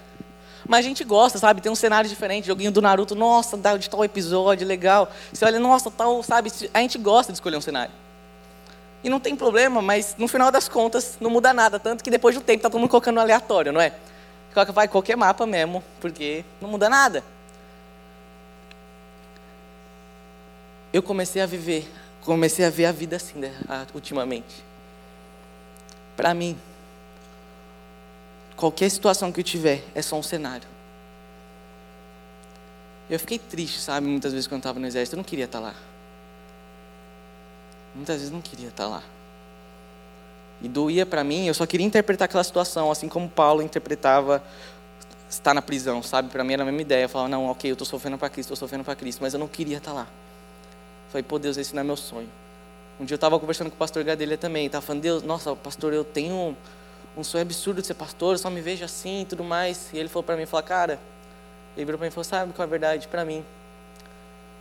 [0.66, 1.60] Mas a gente gosta, sabe?
[1.60, 5.10] Tem um cenário diferente, joguinho do Naruto, nossa, de tal episódio, legal.
[5.32, 6.52] Você olha, nossa, tal, sabe?
[6.72, 7.92] A gente gosta de escolher um cenário.
[9.02, 11.80] E não tem problema, mas no final das contas não muda nada.
[11.80, 13.94] Tanto que depois do tempo tá todo mundo colocando aleatório, não é?
[14.74, 17.24] Vai qualquer mapa mesmo, porque não muda nada.
[20.92, 23.54] Eu comecei a viver, comecei a ver a vida assim, né,
[23.94, 24.64] ultimamente.
[26.16, 26.58] Para mim,
[28.60, 30.68] qualquer situação que eu tiver, é só um cenário.
[33.08, 35.58] Eu fiquei triste, sabe, muitas vezes quando eu estava no exército, eu não queria estar
[35.58, 35.74] lá.
[37.94, 39.02] Muitas vezes não queria estar lá.
[40.60, 44.42] E doía para mim, eu só queria interpretar aquela situação, assim como Paulo interpretava
[45.28, 46.28] estar na prisão, sabe?
[46.28, 47.04] Para mim era a mesma ideia.
[47.04, 49.40] Eu falava, não, ok, eu estou sofrendo para Cristo, estou sofrendo para Cristo, mas eu
[49.40, 50.06] não queria estar lá.
[51.08, 52.28] falei, pô, Deus, esse não é meu sonho.
[53.00, 55.94] Um dia eu estava conversando com o pastor Gadelha também, estava falando, Deus, nossa, pastor,
[55.94, 56.54] eu tenho
[57.20, 59.90] um sonho absurdo de ser pastor, só me vejo assim e tudo mais.
[59.92, 60.98] E ele falou para mim, falou, cara,
[61.76, 63.44] ele virou para mim e falou, sabe qual é a verdade para mim?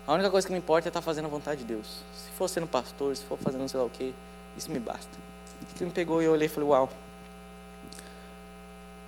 [0.05, 2.03] A única coisa que me importa é estar tá fazendo a vontade de Deus.
[2.13, 4.13] Se for sendo pastor, se for fazendo sei lá o quê,
[4.57, 5.09] isso me basta.
[5.75, 6.89] Ele me pegou e eu olhei e falei, uau.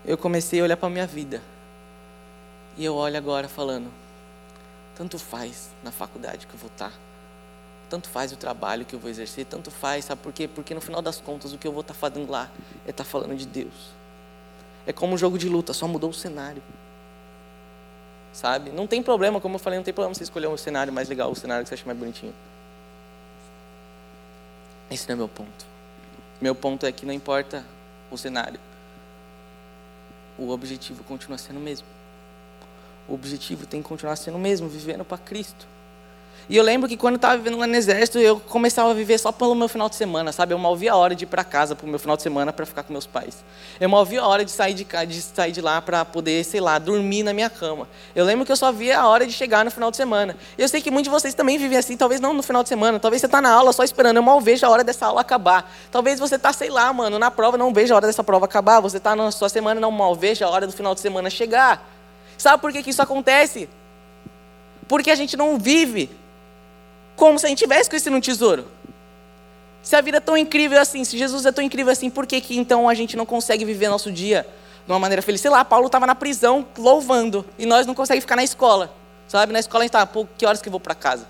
[0.06, 1.42] Eu comecei a olhar para minha vida.
[2.78, 3.92] E eu olho agora falando,
[4.96, 6.94] tanto faz na faculdade que eu vou estar.
[7.92, 10.48] Tanto faz o trabalho que eu vou exercer, tanto faz, sabe por quê?
[10.48, 12.50] Porque no final das contas o que eu vou estar tá fazendo lá
[12.86, 13.74] é estar tá falando de Deus.
[14.88, 16.64] É como um jogo de luta, só mudou o cenário.
[18.32, 18.72] Sabe?
[18.72, 21.30] Não tem problema, como eu falei, não tem problema você escolher um cenário mais legal,
[21.30, 22.34] o cenário que você acha mais bonitinho.
[24.90, 25.66] Esse não é meu ponto.
[26.40, 27.66] Meu ponto é que não importa
[28.10, 28.60] o cenário,
[30.38, 31.88] o objetivo continua sendo o mesmo.
[33.06, 35.68] O objetivo tem que continuar sendo o mesmo, vivendo para Cristo.
[36.50, 39.18] E eu lembro que quando eu estava vivendo lá no exército, eu começava a viver
[39.18, 40.54] só pelo meu final de semana, sabe?
[40.54, 42.52] Eu mal via a hora de ir para casa para o meu final de semana
[42.52, 43.38] para ficar com meus pais.
[43.80, 46.60] Eu mal via a hora de sair de, de, sair de lá para poder, sei
[46.60, 47.88] lá, dormir na minha cama.
[48.14, 50.36] Eu lembro que eu só via a hora de chegar no final de semana.
[50.58, 52.70] E eu sei que muitos de vocês também vivem assim, talvez não no final de
[52.70, 55.22] semana, talvez você está na aula só esperando, eu mal vejo a hora dessa aula
[55.22, 55.72] acabar.
[55.90, 58.80] Talvez você está, sei lá, mano, na prova, não veja a hora dessa prova acabar.
[58.82, 61.88] Você está na sua semana, não mal veja a hora do final de semana chegar.
[62.38, 63.70] Sabe por que, que isso acontece?
[64.88, 66.10] Porque a gente não vive
[67.22, 68.66] como se a gente tivesse conhecido um tesouro.
[69.84, 72.42] Se a vida é tão incrível assim, se Jesus é tão incrível assim, por que,
[72.42, 74.48] que então a gente não consegue viver nosso dia
[74.88, 75.40] de uma maneira feliz?
[75.40, 78.92] Sei lá, Paulo estava na prisão louvando e nós não conseguimos ficar na escola.
[79.28, 81.28] Sabe, na escola a gente está, pô, que horas que eu vou para casa?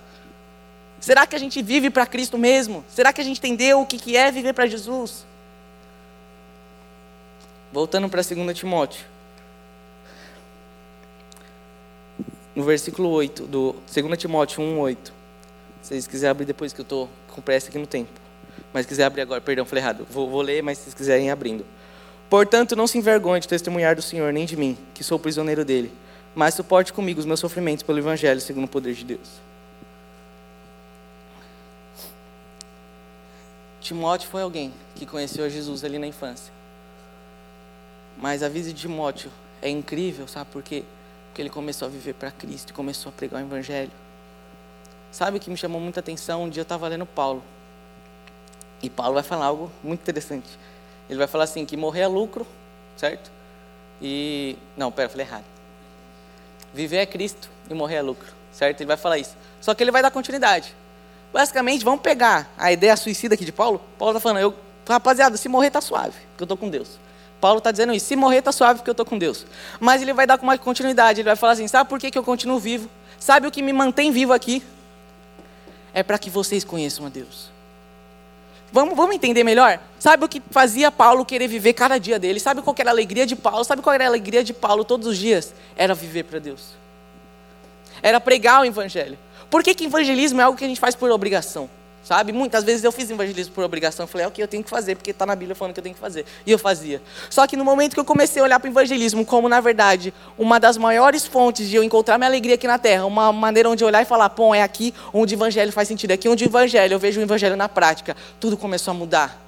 [1.01, 2.85] Será que a gente vive para Cristo mesmo?
[2.87, 5.25] Será que a gente entendeu o que, que é viver para Jesus?
[7.69, 9.03] Voltando para 2 Timóteo.
[12.55, 15.20] No versículo 8, do 2 Timóteo 1, 8.
[15.81, 18.11] Se vocês quiserem abrir depois que eu estou com pressa aqui no tempo.
[18.73, 20.07] Mas quiser abrir agora, perdão, falei errado.
[20.09, 21.65] Vou, vou ler, mas se vocês quiserem abrindo.
[22.29, 25.91] Portanto, não se envergonhe de testemunhar do Senhor, nem de mim, que sou prisioneiro dele.
[26.33, 29.41] Mas suporte comigo os meus sofrimentos pelo Evangelho, segundo o poder de Deus.
[33.81, 36.53] Timóteo foi alguém que conheceu Jesus ali na infância.
[38.17, 40.83] Mas a vida de Timóteo é incrível, sabe por quê?
[41.27, 43.91] Porque ele começou a viver para Cristo começou a pregar o Evangelho.
[45.11, 46.43] Sabe o que me chamou muita atenção?
[46.43, 47.43] Um dia eu estava lendo Paulo.
[48.81, 50.47] E Paulo vai falar algo muito interessante.
[51.09, 52.47] Ele vai falar assim, que morrer é lucro,
[52.95, 53.29] certo?
[54.01, 54.57] E...
[54.77, 55.43] Não, pera, falei errado.
[56.73, 58.79] Viver é Cristo e morrer é lucro, certo?
[58.79, 59.35] Ele vai falar isso.
[59.59, 60.73] Só que ele vai dar continuidade.
[61.33, 63.81] Basicamente, vamos pegar a ideia suicida aqui de Paulo.
[63.97, 64.55] Paulo está falando, eu,
[64.87, 66.99] rapaziada, se morrer está suave, porque eu estou com Deus.
[67.39, 69.45] Paulo está dizendo isso, se morrer está suave, porque eu estou com Deus.
[69.79, 72.17] Mas ele vai dar com uma continuidade, ele vai falar assim, sabe por que, que
[72.17, 72.89] eu continuo vivo?
[73.19, 74.63] Sabe o que me mantém vivo aqui?
[75.93, 77.49] É para que vocês conheçam a Deus.
[78.71, 79.79] Vamos, vamos entender melhor?
[79.99, 82.39] Sabe o que fazia Paulo querer viver cada dia dele?
[82.39, 83.63] Sabe qual era a alegria de Paulo?
[83.65, 85.53] Sabe qual era a alegria de Paulo todos os dias?
[85.75, 86.69] Era viver para Deus.
[88.01, 89.17] Era pregar o evangelho.
[89.49, 91.69] Por que, que evangelismo é algo que a gente faz por obrigação?
[92.03, 92.31] Sabe?
[92.31, 94.07] Muitas vezes eu fiz evangelismo por obrigação.
[94.07, 95.83] Falei, é o que eu tenho que fazer, porque está na Bíblia falando que eu
[95.83, 96.25] tenho que fazer.
[96.45, 97.01] E eu fazia.
[97.29, 100.13] Só que no momento que eu comecei a olhar para o evangelismo como, na verdade,
[100.37, 103.83] uma das maiores fontes de eu encontrar minha alegria aqui na terra, uma maneira onde
[103.83, 106.43] eu olhar e falar, pô, é aqui onde o evangelho faz sentido, é aqui onde
[106.43, 109.39] o evangelho, eu vejo o evangelho na prática, tudo começou a mudar.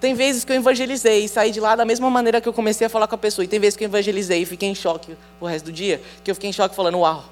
[0.00, 2.86] Tem vezes que eu evangelizei e saí de lá da mesma maneira que eu comecei
[2.86, 3.44] a falar com a pessoa.
[3.44, 6.30] E tem vezes que eu evangelizei e fiquei em choque o resto do dia, que
[6.30, 7.24] eu fiquei em choque falando, uau,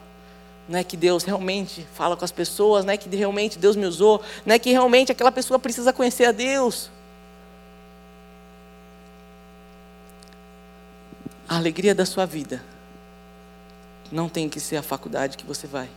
[0.68, 3.84] não é que Deus realmente fala com as pessoas, não é que realmente Deus me
[3.84, 6.90] usou, não é que realmente aquela pessoa precisa conhecer a Deus.
[11.48, 12.62] A alegria da sua vida
[14.10, 15.88] não tem que ser a faculdade que você vai,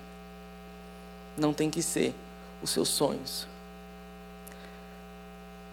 [1.37, 2.13] não tem que ser
[2.61, 3.47] os seus sonhos,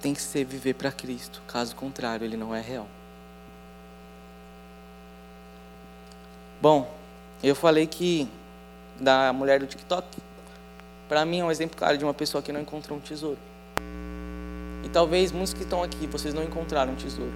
[0.01, 2.87] tem que ser viver para Cristo, caso contrário, ele não é real.
[6.61, 6.93] Bom,
[7.43, 8.29] eu falei que
[9.03, 10.07] da mulher do TikTok,
[11.09, 13.39] para mim é um exemplo claro de uma pessoa que não encontrou um tesouro.
[14.85, 17.33] E talvez muitos que estão aqui, vocês não encontraram um tesouro.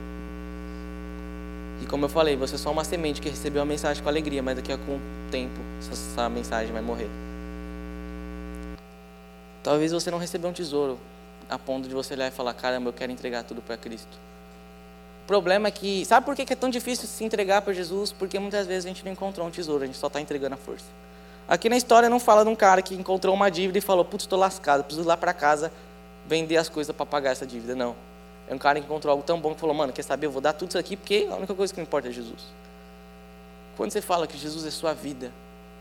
[1.83, 4.43] E como eu falei, você é só uma semente que recebeu a mensagem com alegria,
[4.43, 4.99] mas daqui a algum
[5.31, 7.09] tempo essa mensagem vai morrer.
[9.63, 10.99] Talvez você não recebeu um tesouro
[11.51, 14.17] a ponto de você olhar e falar: caramba, eu quero entregar tudo para Cristo.
[15.25, 18.13] O problema é que, sabe por que é tão difícil se entregar para Jesus?
[18.13, 20.57] Porque muitas vezes a gente não encontrou um tesouro, a gente só está entregando a
[20.57, 20.87] força.
[21.49, 24.25] Aqui na história não fala de um cara que encontrou uma dívida e falou: Putz,
[24.25, 25.73] estou lascado, preciso ir lá para casa
[26.27, 27.75] vender as coisas para pagar essa dívida.
[27.75, 27.95] Não.
[28.49, 30.27] É um cara que encontrou algo tão bom que falou: Mano, quer saber?
[30.27, 32.45] Eu vou dar tudo isso aqui porque a única coisa que me importa é Jesus.
[33.77, 35.31] Quando você fala que Jesus é sua vida,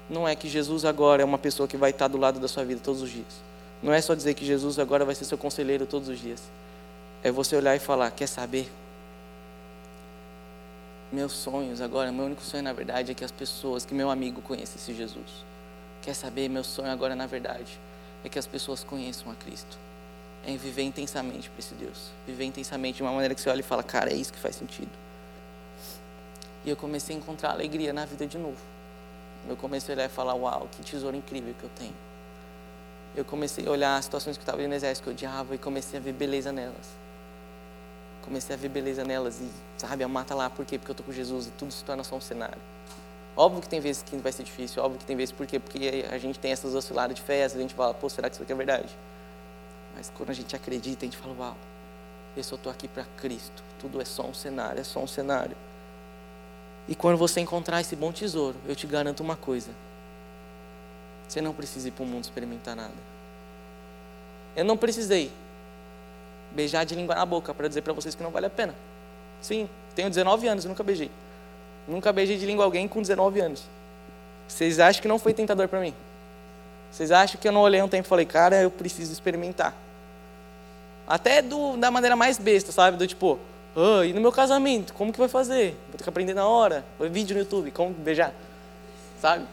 [0.09, 2.63] não é que Jesus agora é uma pessoa que vai estar do lado da sua
[2.63, 3.41] vida todos os dias.
[3.81, 6.41] Não é só dizer que Jesus agora vai ser seu conselheiro todos os dias.
[7.23, 8.71] É você olhar e falar: Quer saber?
[11.11, 14.41] Meus sonhos agora, meu único sonho na verdade é que as pessoas, que meu amigo
[14.41, 15.45] conheça esse Jesus.
[16.05, 16.47] Quer saber?
[16.49, 17.79] Meu sonho agora, na verdade,
[18.23, 19.75] é que as pessoas conheçam a Cristo.
[20.45, 22.11] É viver intensamente para esse Deus.
[22.27, 24.55] Viver intensamente de uma maneira que você olha e fala, cara, é isso que faz
[24.55, 24.91] sentido.
[26.63, 28.61] E eu comecei a encontrar alegria na vida de novo.
[29.49, 31.95] Eu comecei a olhar e falar, uau, que tesouro incrível que eu tenho.
[33.15, 35.57] Eu comecei a olhar as situações que eu estava no exército, que eu odiava, e
[35.57, 36.85] comecei a ver beleza nelas.
[38.21, 40.77] Comecei a ver beleza nelas e, sabe, a mata lá, por quê?
[40.77, 42.61] Porque eu estou com Jesus e tudo se torna só um cenário.
[43.37, 45.59] Óbvio que tem vezes que vai ser difícil, óbvio que tem vezes por quê?
[45.59, 48.43] Porque a gente tem essas osciladas de fé, a gente fala, pô, será que isso
[48.43, 48.97] aqui é verdade?
[49.95, 51.57] Mas quando a gente acredita, a gente fala, uau,
[52.35, 53.63] eu só estou aqui para Cristo.
[53.79, 55.55] Tudo é só um cenário, é só um cenário.
[56.87, 59.71] E quando você encontrar esse bom tesouro, eu te garanto uma coisa.
[61.27, 62.93] Você não precisa ir para o mundo experimentar nada.
[64.55, 65.31] Eu não precisei
[66.51, 68.73] beijar de língua na boca para dizer para vocês que não vale a pena.
[69.41, 71.11] Sim, tenho 19 anos e nunca beijei.
[71.87, 73.63] Nunca beijei de língua alguém com 19 anos.
[74.47, 75.93] Vocês acham que não foi tentador para mim?
[76.91, 79.73] Vocês acham que eu não olhei um tempo e falei, cara, eu preciso experimentar?
[81.07, 82.97] Até do, da maneira mais besta, sabe?
[82.97, 83.37] Do tipo,
[83.75, 85.77] oh, e no meu casamento, como que vai fazer?
[85.89, 86.83] Vou ter que aprender na hora.
[86.97, 88.33] Vou vídeo no YouTube, como beijar.
[89.21, 89.45] Sabe?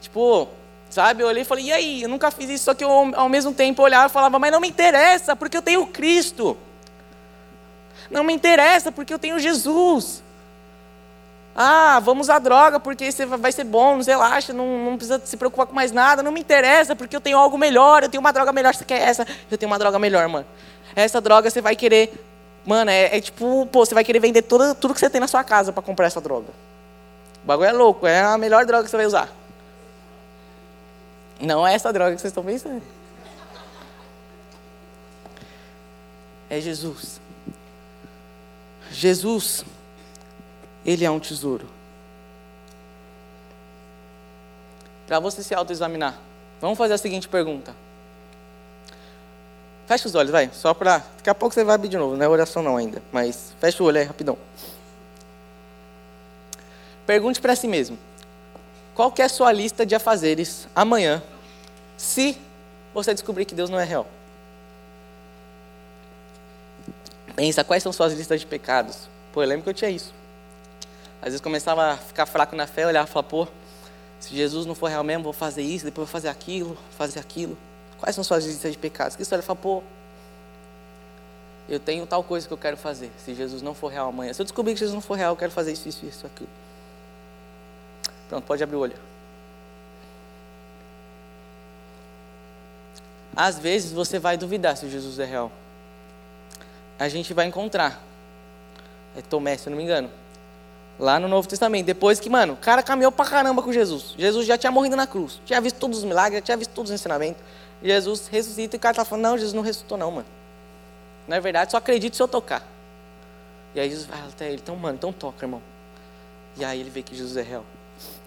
[0.00, 0.48] Tipo,
[0.90, 1.22] sabe?
[1.22, 2.02] Eu olhei e falei, e aí?
[2.02, 4.60] Eu nunca fiz isso, só que eu ao mesmo tempo olhava e falava, mas não
[4.60, 6.56] me interessa, porque eu tenho Cristo.
[8.10, 10.22] Não me interessa, porque eu tenho Jesus.
[11.54, 15.36] Ah, vamos à droga porque você vai ser bom, não relaxa, não, não precisa se
[15.36, 18.32] preocupar com mais nada, não me interessa porque eu tenho algo melhor, eu tenho uma
[18.32, 19.26] droga melhor, você quer essa?
[19.50, 20.46] Eu tenho uma droga melhor, mano.
[20.96, 22.12] Essa droga você vai querer,
[22.64, 25.28] mano, é, é tipo, pô, você vai querer vender tudo, tudo que você tem na
[25.28, 26.48] sua casa para comprar essa droga.
[27.44, 29.28] O bagulho é louco, é a melhor droga que você vai usar.
[31.38, 32.82] Não é essa droga que vocês estão pensando.
[36.48, 37.20] É Jesus.
[38.90, 39.64] Jesus
[40.84, 41.66] ele é um tesouro.
[45.06, 46.18] Para você se autoexaminar,
[46.60, 47.74] vamos fazer a seguinte pergunta.
[49.86, 50.50] Fecha os olhos, vai.
[50.52, 50.98] Só para.
[51.16, 53.02] Daqui a pouco você vai abrir de novo, não é oração não ainda.
[53.12, 54.38] Mas fecha o olho aí, rapidão.
[57.04, 57.98] Pergunte para si mesmo:
[58.94, 61.22] qual é a sua lista de afazeres amanhã,
[61.96, 62.38] se
[62.94, 64.06] você descobrir que Deus não é real?
[67.34, 69.08] Pensa, quais são suas listas de pecados?
[69.32, 70.12] Pô, eu lembro que eu tinha isso.
[71.22, 73.48] Às vezes começava a ficar fraco na fé, olhava e falava, pô,
[74.18, 77.56] se Jesus não for real mesmo, vou fazer isso, depois vou fazer aquilo, fazer aquilo.
[78.00, 79.14] Quais são suas listas de pecados?
[79.14, 79.84] Que e fala, pô,
[81.68, 84.32] eu tenho tal coisa que eu quero fazer, se Jesus não for real amanhã.
[84.32, 86.50] Se eu descobrir que Jesus não for real, eu quero fazer isso, isso, isso, aquilo.
[88.28, 88.96] Pronto, pode abrir o olho.
[93.34, 95.52] Às vezes você vai duvidar se Jesus é real.
[96.98, 98.02] A gente vai encontrar.
[99.16, 100.21] É Tomé, se eu não me engano
[100.98, 101.86] Lá no Novo Testamento.
[101.86, 104.14] Depois que, mano, o cara caminhou pra caramba com Jesus.
[104.16, 105.40] Jesus já tinha morrido na cruz.
[105.44, 107.42] Tinha visto todos os milagres, já tinha visto todos os ensinamentos.
[107.82, 110.26] Jesus ressuscita e o cara tá falando, não, Jesus não ressuscitou não, mano.
[111.26, 112.62] Não é verdade, só acredito se eu tocar.
[113.74, 115.62] E aí Jesus vai até ele, então, mano, então toca, irmão.
[116.56, 117.64] E aí ele vê que Jesus é real.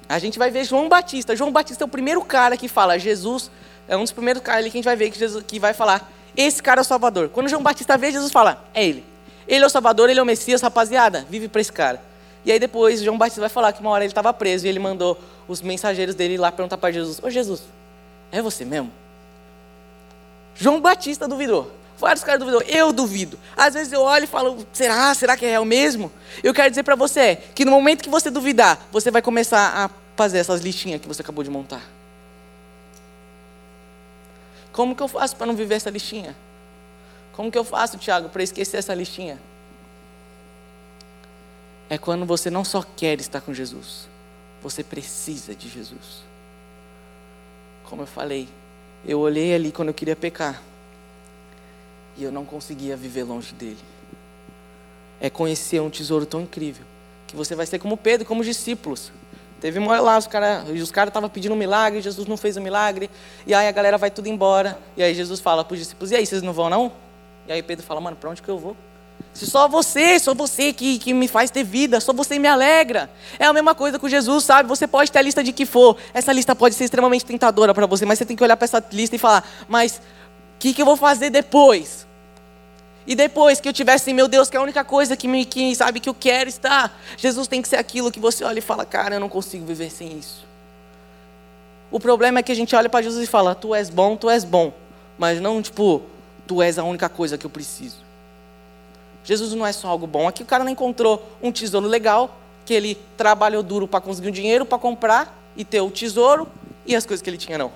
[0.08, 1.36] A gente vai ver João Batista.
[1.36, 3.50] João Batista é o primeiro cara que fala, Jesus,
[3.88, 5.74] é um dos primeiros caras ali que a gente vai ver que, Jesus, que vai
[5.74, 7.30] falar, esse cara é o Salvador.
[7.30, 9.06] Quando João Batista vê, Jesus fala, é ele.
[9.48, 12.02] Ele é o Salvador, ele é o Messias, rapaziada, vive para esse cara.
[12.46, 14.80] E aí depois João Batista vai falar que uma hora ele estava preso e ele
[14.80, 17.64] mandou os mensageiros dele lá perguntar para Jesus: Ô Jesus,
[18.32, 18.92] é você mesmo?
[20.56, 21.72] João Batista duvidou.
[21.98, 22.62] Vários caras duvidou.
[22.64, 23.40] Eu duvido.
[23.56, 25.14] Às vezes eu olho e falo: será?
[25.16, 26.12] Será que é real mesmo?
[26.44, 29.90] Eu quero dizer para você que no momento que você duvidar, você vai começar a
[30.16, 31.82] fazer essas listinhas que você acabou de montar.
[34.72, 36.36] Como que eu faço para não viver essa listinha?
[37.32, 39.40] Como que eu faço, Tiago, para esquecer essa listinha?
[41.90, 44.08] É quando você não só quer estar com Jesus,
[44.62, 46.24] você precisa de Jesus.
[47.84, 48.48] Como eu falei,
[49.06, 50.62] eu olhei ali quando eu queria pecar
[52.18, 53.78] e eu não conseguia viver longe dele.
[55.20, 56.86] É conhecer um tesouro tão incrível
[57.28, 59.12] que você vai ser como Pedro, como os discípulos.
[59.62, 62.60] Teve uma lá, os caras os cara estavam pedindo um milagre, Jesus não fez o
[62.60, 63.10] um milagre,
[63.48, 64.78] e aí a galera vai tudo embora.
[64.98, 66.92] E aí Jesus fala para os discípulos: E aí, vocês não vão não?
[67.48, 68.76] E aí Pedro fala: Mano, para onde que eu vou?
[69.34, 73.10] Se só você, só você que, que me faz ter vida, só você me alegra.
[73.38, 74.70] É a mesma coisa com Jesus, sabe?
[74.70, 75.98] Você pode ter a lista de que for.
[76.14, 78.84] Essa lista pode ser extremamente tentadora para você, mas você tem que olhar para essa
[78.94, 82.08] lista e falar: mas o que, que eu vou fazer depois?
[83.06, 85.76] E depois que eu tivesse, meu Deus, que é a única coisa que me que,
[85.76, 88.86] sabe que eu quero estar, Jesus tem que ser aquilo que você olha e fala,
[88.86, 90.46] cara, eu não consigo viver sem isso.
[91.92, 94.30] O problema é que a gente olha para Jesus e fala, tu és bom, tu
[94.30, 94.74] és bom,
[95.18, 96.02] mas não tipo,
[96.48, 98.05] tu és a única coisa que eu preciso.
[99.26, 100.28] Jesus não é só algo bom.
[100.28, 104.30] Aqui o cara não encontrou um tesouro legal, que ele trabalhou duro para conseguir o
[104.30, 106.48] um dinheiro para comprar e ter o tesouro
[106.86, 107.72] e as coisas que ele tinha, não.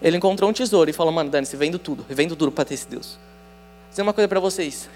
[0.00, 2.88] Ele encontrou um tesouro e falou, mano, você vendo tudo, vendo duro para ter esse
[2.88, 3.12] Deus.
[3.12, 4.88] Vou dizer uma coisa para vocês.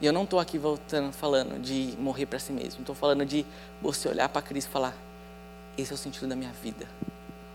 [0.00, 2.80] E eu não estou aqui voltando, falando de morrer para si mesmo.
[2.80, 3.44] Estou falando de
[3.82, 4.96] você olhar para Cristo e falar:
[5.76, 6.88] esse é o sentido da minha vida.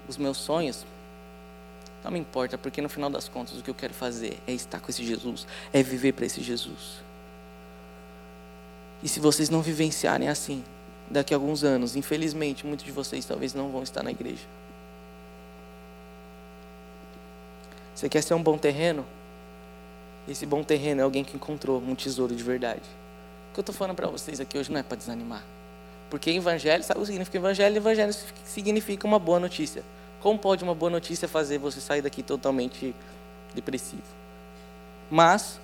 [0.07, 0.85] Os meus sonhos
[2.05, 4.79] não me importa, porque no final das contas o que eu quero fazer é estar
[4.79, 7.03] com esse Jesus, é viver para esse Jesus.
[9.01, 10.63] E se vocês não vivenciarem assim,
[11.09, 14.43] daqui a alguns anos, infelizmente, muitos de vocês talvez não vão estar na igreja.
[17.95, 19.03] Você quer ser um bom terreno?
[20.27, 22.83] Esse bom terreno é alguém que encontrou um tesouro de verdade.
[23.49, 25.43] O que eu estou falando para vocês aqui hoje não é para desanimar.
[26.09, 27.77] Porque evangelho, sabe o que significa evangelho?
[27.77, 29.83] Evangelho significa uma boa notícia.
[30.25, 32.95] Como pode uma boa notícia fazer você sair daqui totalmente
[33.53, 34.01] depressivo?
[35.07, 35.59] Mas,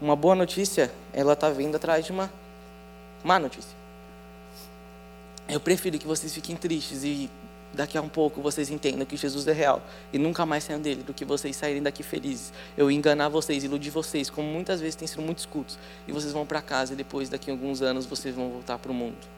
[0.00, 2.32] uma boa notícia, ela está vindo atrás de uma
[3.24, 3.76] má notícia.
[5.48, 7.28] Eu prefiro que vocês fiquem tristes e
[7.74, 9.82] daqui a um pouco vocês entendam que Jesus é real
[10.12, 12.52] e nunca mais saiam dele, do que vocês saírem daqui felizes.
[12.76, 15.76] Eu enganar vocês, iludir vocês, como muitas vezes tem sido muitos cultos,
[16.06, 18.92] e vocês vão para casa e depois, daqui a alguns anos, vocês vão voltar para
[18.92, 19.37] o mundo.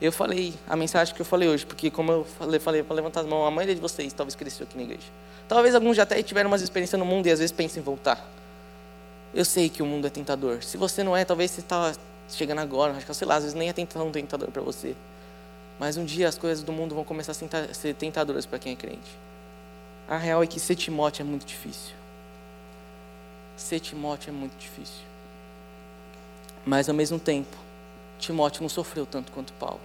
[0.00, 3.20] Eu falei a mensagem que eu falei hoje, porque como eu falei, falei para levantar
[3.20, 5.06] as mãos, a maioria de vocês talvez cresceu aqui na igreja.
[5.48, 8.22] Talvez alguns já até tiveram umas experiências no mundo e às vezes pensem em voltar.
[9.32, 10.62] Eu sei que o mundo é tentador.
[10.62, 11.94] Se você não é, talvez você está
[12.28, 14.94] chegando agora, sei lá, às vezes nem é tão tentador para você.
[15.78, 18.76] Mas um dia as coisas do mundo vão começar a ser tentadoras para quem é
[18.76, 19.26] crente.
[20.08, 21.94] A real é que ser Timóteo é muito difícil.
[23.56, 25.04] Ser Timóteo é muito difícil.
[26.64, 27.56] Mas ao mesmo tempo,
[28.18, 29.80] Timóteo não sofreu tanto quanto Paulo.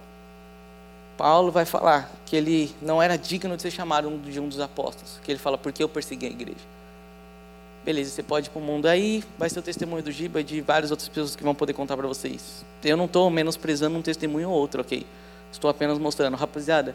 [1.16, 5.20] Paulo vai falar que ele não era digno de ser chamado de um dos apóstolos.
[5.22, 6.72] Que ele fala, porque eu persegui a igreja.
[7.84, 8.86] Beleza, você pode ir para o mundo.
[8.86, 11.72] Aí vai ser o testemunho do Giba e de várias outras pessoas que vão poder
[11.72, 12.64] contar para vocês.
[12.82, 15.06] Eu não estou menosprezando um testemunho ou outro, ok?
[15.50, 16.36] Estou apenas mostrando.
[16.36, 16.94] Rapaziada,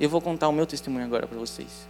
[0.00, 1.86] eu vou contar o meu testemunho agora para vocês.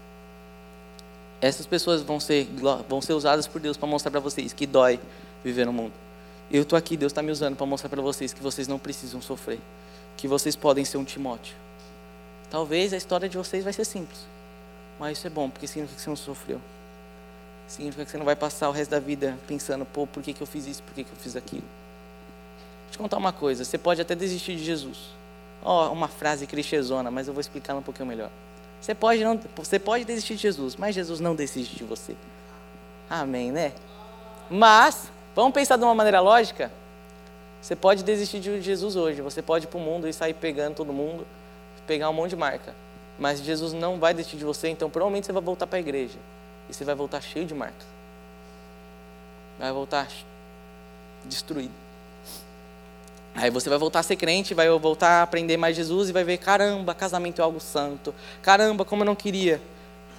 [1.41, 2.49] Essas pessoas vão ser,
[2.89, 4.99] vão ser usadas por Deus para mostrar para vocês que dói
[5.43, 6.04] viver no mundo.
[6.51, 9.21] Eu estou aqui, Deus está me usando para mostrar para vocês que vocês não precisam
[9.21, 9.59] sofrer,
[10.17, 11.57] que vocês podem ser um Timóteo.
[12.51, 14.21] Talvez a história de vocês vai ser simples,
[14.99, 16.61] mas isso é bom, porque significa que você não sofreu.
[17.67, 20.43] Significa que você não vai passar o resto da vida pensando, pô, por que, que
[20.43, 21.65] eu fiz isso, por que, que eu fiz aquilo.
[22.87, 24.99] Eu te contar uma coisa, você pode até desistir de Jesus.
[25.63, 28.31] Ó, oh, uma frase clichêzona, mas eu vou explicar um pouquinho melhor.
[28.81, 32.15] Você pode, não, você pode desistir de Jesus, mas Jesus não desiste de você.
[33.09, 33.73] Amém, né?
[34.51, 36.71] Mas Vamos pensar de uma maneira lógica?
[37.61, 40.77] Você pode desistir de Jesus hoje, você pode ir para o mundo e sair pegando
[40.77, 41.27] todo mundo,
[41.87, 42.75] pegar um monte de marca.
[43.19, 46.19] Mas Jesus não vai desistir de você, então provavelmente você vai voltar para a igreja.
[46.69, 47.85] E você vai voltar cheio de marca.
[49.59, 50.09] Vai voltar
[51.25, 51.73] destruído.
[53.35, 56.23] Aí você vai voltar a ser crente, vai voltar a aprender mais Jesus e vai
[56.23, 58.15] ver: caramba, casamento é algo santo.
[58.43, 59.61] Caramba, como eu não queria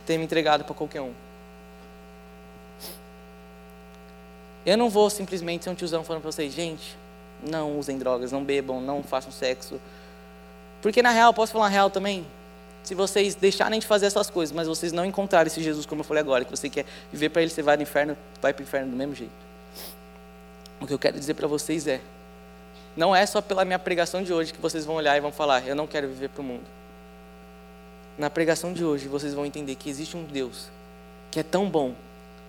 [0.06, 1.14] ter me entregado para qualquer um.
[4.66, 6.98] Eu não vou simplesmente ser um tiozão falando para vocês, gente,
[7.48, 9.80] não usem drogas, não bebam, não façam sexo.
[10.82, 12.26] Porque na real, posso falar na real também?
[12.84, 16.06] Se vocês deixarem de fazer essas coisas, mas vocês não encontrarem esse Jesus, como eu
[16.06, 18.64] falei agora, que você quer viver para ele, você vai no inferno, vai para o
[18.64, 19.34] inferno do mesmo jeito.
[20.82, 22.02] O que eu quero dizer para vocês é,
[22.98, 25.68] não é só pela minha pregação de hoje que vocês vão olhar e vão falar,
[25.68, 26.66] eu não quero viver para o mundo.
[28.18, 30.70] Na pregação de hoje, vocês vão entender que existe um Deus
[31.30, 31.94] que é tão bom,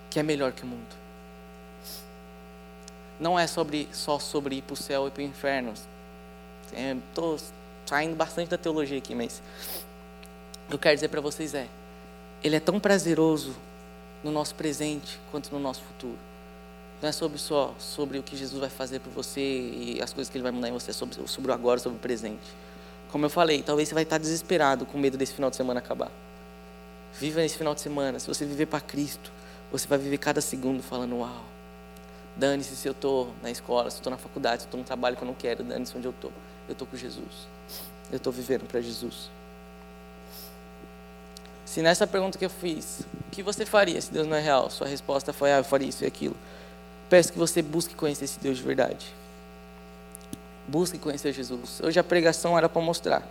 [0.09, 1.06] que é melhor que o mundo
[3.19, 5.73] não é sobre, só sobre ir para o céu e para o inferno.
[7.09, 7.39] Estou é,
[7.85, 9.41] saindo bastante da teologia aqui, mas
[10.65, 11.67] o que eu quero dizer para vocês é:
[12.43, 13.55] Ele é tão prazeroso
[14.23, 16.17] no nosso presente quanto no nosso futuro.
[17.01, 20.31] Não é sobre só sobre o que Jesus vai fazer por você e as coisas
[20.31, 22.41] que Ele vai mandar em você, é sobre, sobre o agora, sobre o presente.
[23.11, 26.11] Como eu falei, talvez você vai estar desesperado com medo desse final de semana acabar.
[27.19, 28.19] Viva nesse final de semana.
[28.19, 29.31] Se você viver para Cristo,
[29.71, 31.43] você vai viver cada segundo falando: Uau,
[32.37, 34.85] Dane-se se eu estou na escola, se eu estou na faculdade, se eu estou no
[34.85, 36.31] trabalho que eu não quero, dane-se onde eu estou.
[36.67, 37.47] Eu estou com Jesus.
[38.11, 39.29] Eu estou vivendo para Jesus.
[41.65, 44.69] Se nessa pergunta que eu fiz, o que você faria se Deus não é real?
[44.69, 46.35] Sua resposta foi, ah, eu faria isso e aquilo.
[47.09, 49.13] Peço que você busque conhecer esse Deus de verdade.
[50.67, 51.81] Busque conhecer Jesus.
[51.83, 53.27] Hoje a pregação era para mostrar.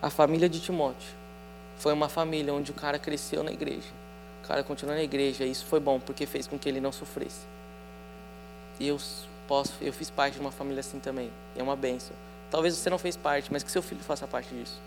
[0.00, 1.10] A família de Timóteo
[1.76, 3.88] foi uma família onde o cara cresceu na igreja.
[4.42, 6.90] O cara continuou na igreja e isso foi bom porque fez com que ele não
[6.90, 7.40] sofresse.
[8.80, 8.98] E eu
[9.46, 11.30] posso, eu fiz parte de uma família assim também.
[11.54, 12.16] É uma benção.
[12.50, 14.80] Talvez você não fez parte, mas que seu filho faça parte disso.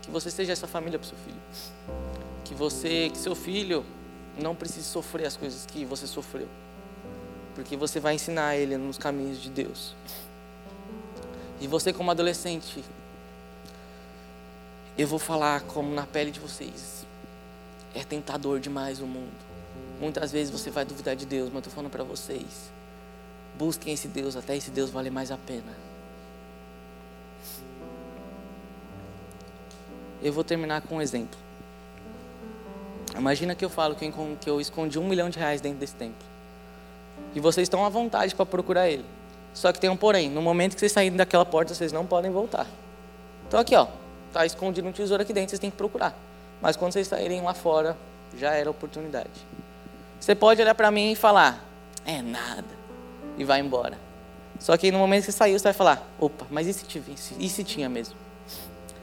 [0.00, 1.40] Que você seja essa família para seu filho.
[2.42, 3.84] Que você, que seu filho
[4.40, 6.48] não precise sofrer as coisas que você sofreu.
[7.54, 9.94] Porque você vai ensinar ele nos caminhos de Deus.
[11.60, 12.82] E você como adolescente,
[14.96, 17.06] eu vou falar como na pele de vocês.
[17.94, 19.44] É tentador demais o mundo.
[20.00, 22.72] Muitas vezes você vai duvidar de Deus, mas eu estou falando para vocês.
[23.56, 25.72] Busquem esse Deus, até esse Deus vale mais a pena.
[30.22, 31.38] Eu vou terminar com um exemplo.
[33.16, 36.26] Imagina que eu falo que eu escondi um milhão de reais dentro desse templo.
[37.32, 39.04] E vocês estão à vontade para procurar ele.
[39.52, 40.28] Só que tem um porém.
[40.28, 42.66] No momento que vocês saírem daquela porta, vocês não podem voltar.
[43.46, 43.86] Então aqui, ó.
[44.28, 46.12] Está escondido um tesouro aqui dentro, vocês têm que procurar.
[46.60, 47.96] Mas quando vocês saírem lá fora,
[48.36, 49.30] já era oportunidade.
[50.18, 51.64] Você pode olhar para mim e falar:
[52.04, 52.83] é nada
[53.36, 53.98] e vai embora.
[54.58, 56.86] Só que no momento que você saiu, você vai falar: opa, mas e se,
[57.38, 58.14] e se tinha mesmo?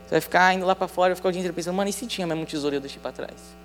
[0.06, 1.94] Você vai ficar indo lá para fora, vai ficar o dia inteiro pensando: mano, e
[1.94, 3.62] se tinha mesmo um tesouro e eu deixei para trás?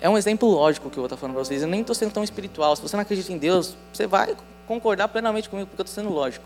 [0.00, 1.60] É um exemplo lógico que eu vou estar falando para vocês.
[1.60, 2.76] Eu nem estou sendo tão espiritual.
[2.76, 6.14] Se você não acredita em Deus, você vai concordar plenamente comigo, porque eu estou sendo
[6.14, 6.44] lógico.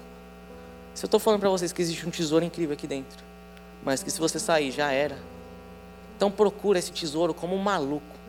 [0.94, 3.22] Se eu estou falando para vocês que existe um tesouro incrível aqui dentro,
[3.84, 5.18] mas que se você sair já era,
[6.16, 8.21] então procura esse tesouro como um maluco.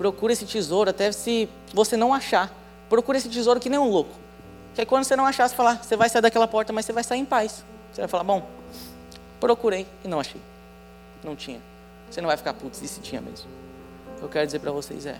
[0.00, 2.50] Procura esse tesouro até se você não achar.
[2.88, 4.10] Procura esse tesouro que nem um louco.
[4.74, 6.92] Que aí quando você não achar, você, falar, você vai sair daquela porta, mas você
[6.94, 7.62] vai sair em paz.
[7.92, 8.48] Você vai falar, bom,
[9.38, 10.40] procurei e não achei.
[11.22, 11.60] Não tinha.
[12.10, 13.46] Você não vai ficar, putz, se tinha mesmo?
[14.22, 15.18] Eu quero dizer para vocês é.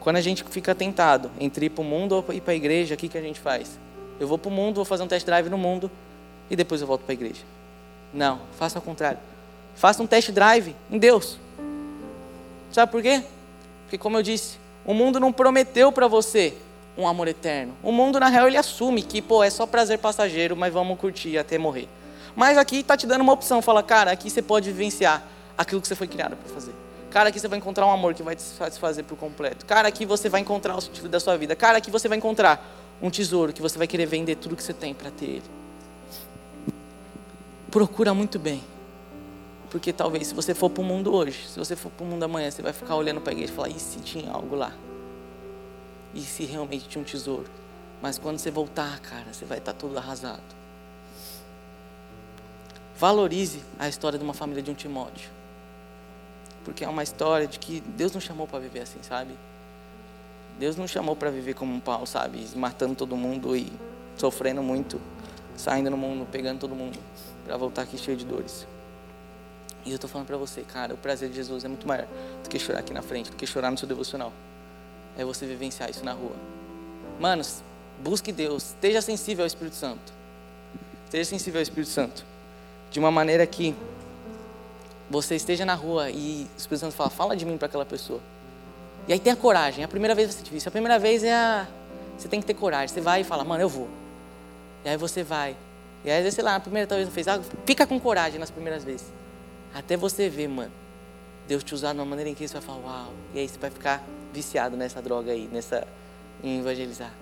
[0.00, 2.96] Quando a gente fica tentado entre ir para o mundo ou ir para a igreja,
[2.96, 3.78] o que, que a gente faz?
[4.18, 5.88] Eu vou para o mundo, vou fazer um test drive no mundo
[6.50, 7.44] e depois eu volto para a igreja.
[8.12, 9.20] Não, faça ao contrário.
[9.76, 11.38] Faça um test drive em Deus.
[12.72, 13.22] Sabe por quê?
[13.84, 16.54] Porque, como eu disse, o mundo não prometeu para você
[16.96, 17.74] um amor eterno.
[17.82, 21.38] O mundo, na real, ele assume que, pô, é só prazer passageiro, mas vamos curtir
[21.38, 21.88] até morrer.
[22.36, 23.60] Mas aqui está te dando uma opção.
[23.60, 25.22] Fala, cara, aqui você pode vivenciar
[25.56, 26.72] aquilo que você foi criado para fazer.
[27.10, 29.66] Cara, aqui você vai encontrar um amor que vai te satisfazer por completo.
[29.66, 31.56] Cara, aqui você vai encontrar o sentido da sua vida.
[31.56, 32.64] Cara, aqui você vai encontrar
[33.02, 35.42] um tesouro que você vai querer vender tudo que você tem para ter ele.
[37.70, 38.62] Procura muito bem.
[39.70, 42.22] Porque talvez se você for para o mundo hoje, se você for para o mundo
[42.24, 44.72] amanhã, você vai ficar olhando para a igreja e falar: e se tinha algo lá?
[46.12, 47.46] E se realmente tinha um tesouro?
[48.02, 50.42] Mas quando você voltar, cara, você vai estar todo arrasado.
[52.98, 55.30] Valorize a história de uma família de um Timóteo
[56.64, 59.34] porque é uma história de que Deus não chamou para viver assim, sabe?
[60.58, 62.46] Deus não chamou para viver como um pau, sabe?
[62.54, 63.72] Matando todo mundo e
[64.16, 65.00] sofrendo muito,
[65.56, 66.98] saindo no mundo, pegando todo mundo,
[67.44, 68.66] para voltar aqui cheio de dores.
[69.84, 72.06] E eu estou falando para você, cara, o prazer de Jesus é muito maior
[72.42, 74.32] do que chorar aqui na frente, do que chorar no seu devocional.
[75.16, 76.34] É você vivenciar isso na rua.
[77.18, 77.62] Manos,
[78.02, 80.12] busque Deus, esteja sensível ao Espírito Santo.
[81.06, 82.24] Esteja sensível ao Espírito Santo.
[82.90, 83.74] De uma maneira que
[85.08, 88.20] você esteja na rua e o Espírito Santo fala, fala de mim para aquela pessoa.
[89.08, 89.82] E aí tem a coragem.
[89.82, 90.68] A primeira vez vai ser difícil.
[90.68, 91.66] A primeira vez é a.
[92.16, 92.88] Você tem que ter coragem.
[92.88, 93.88] Você vai e fala, mano, eu vou.
[94.84, 95.56] E aí você vai.
[96.04, 97.44] E aí, sei lá, na primeira talvez não fez algo.
[97.66, 99.06] Fica com coragem nas primeiras vezes.
[99.74, 100.72] Até você ver, mano,
[101.46, 103.12] Deus te usar de uma maneira em que você vai falar, uau.
[103.34, 104.02] E aí você vai ficar
[104.32, 105.86] viciado nessa droga aí, nessa.
[106.42, 107.12] em evangelizar.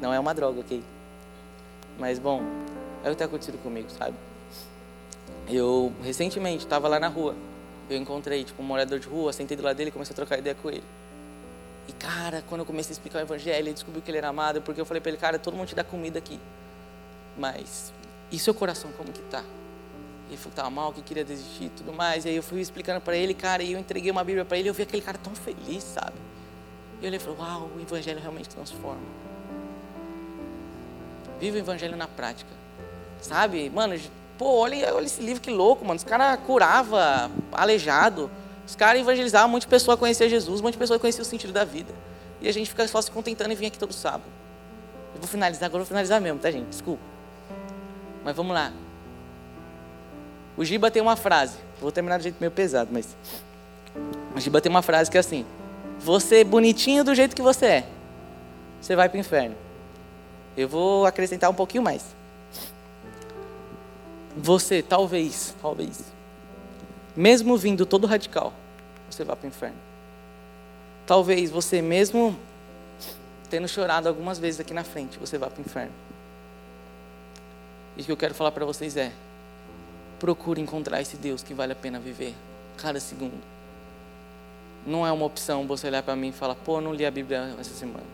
[0.00, 0.82] Não é uma droga, ok?
[1.98, 2.42] Mas, bom,
[3.02, 4.16] é o que está acontecendo comigo, sabe?
[5.48, 7.34] Eu, recentemente, estava lá na rua.
[7.88, 10.38] Eu encontrei, tipo, um morador de rua, sentei do lado dele e comecei a trocar
[10.38, 10.84] ideia com ele.
[11.86, 14.62] E, cara, quando eu comecei a explicar o evangelho, ele descobriu que ele era amado,
[14.62, 16.40] porque eu falei para ele, cara, todo mundo te dá comida aqui.
[17.36, 17.92] Mas,
[18.32, 19.44] e seu coração, como que tá?
[20.28, 22.24] Ele falou que estava mal, que queria desistir e tudo mais.
[22.24, 24.68] E aí eu fui explicando para ele, cara, e eu entreguei uma Bíblia para ele
[24.68, 26.16] eu vi aquele cara tão feliz, sabe?
[27.00, 29.02] E ele falou, uau, o evangelho realmente transforma.
[31.38, 32.50] Vive o evangelho na prática.
[33.20, 33.70] Sabe?
[33.70, 33.94] Mano,
[34.36, 35.96] Pô, olha, olha esse livro que louco, mano.
[35.96, 38.30] Os caras curava aleijado.
[38.66, 41.24] Os caras evangelizavam, um monte de pessoa conhecia Jesus, um monte de pessoa conhecia o
[41.24, 41.92] sentido da vida.
[42.40, 44.24] E a gente fica só se contentando e vir aqui todo sábado.
[45.14, 46.66] Eu vou finalizar, agora vou finalizar mesmo, tá, gente?
[46.68, 47.02] Desculpa.
[48.24, 48.72] Mas vamos lá.
[50.56, 51.56] O Giba tem uma frase.
[51.80, 53.16] Vou terminar de jeito meio pesado, mas.
[54.34, 55.44] O Giba tem uma frase que é assim:
[56.00, 57.88] Você é bonitinho do jeito que você é,
[58.80, 59.56] você vai para o inferno.
[60.56, 62.04] Eu vou acrescentar um pouquinho mais.
[64.36, 66.04] Você, talvez, talvez,
[67.16, 68.52] mesmo vindo todo radical,
[69.08, 69.76] você vá para o inferno.
[71.06, 72.36] Talvez você, mesmo
[73.48, 75.92] tendo chorado algumas vezes aqui na frente, você vá para o inferno.
[77.96, 79.12] E o que eu quero falar para vocês é:
[80.24, 82.34] procure encontrar esse Deus que vale a pena viver
[82.78, 83.42] cada segundo.
[84.86, 87.54] Não é uma opção você olhar para mim e falar, pô, não li a Bíblia
[87.60, 88.06] essa semana.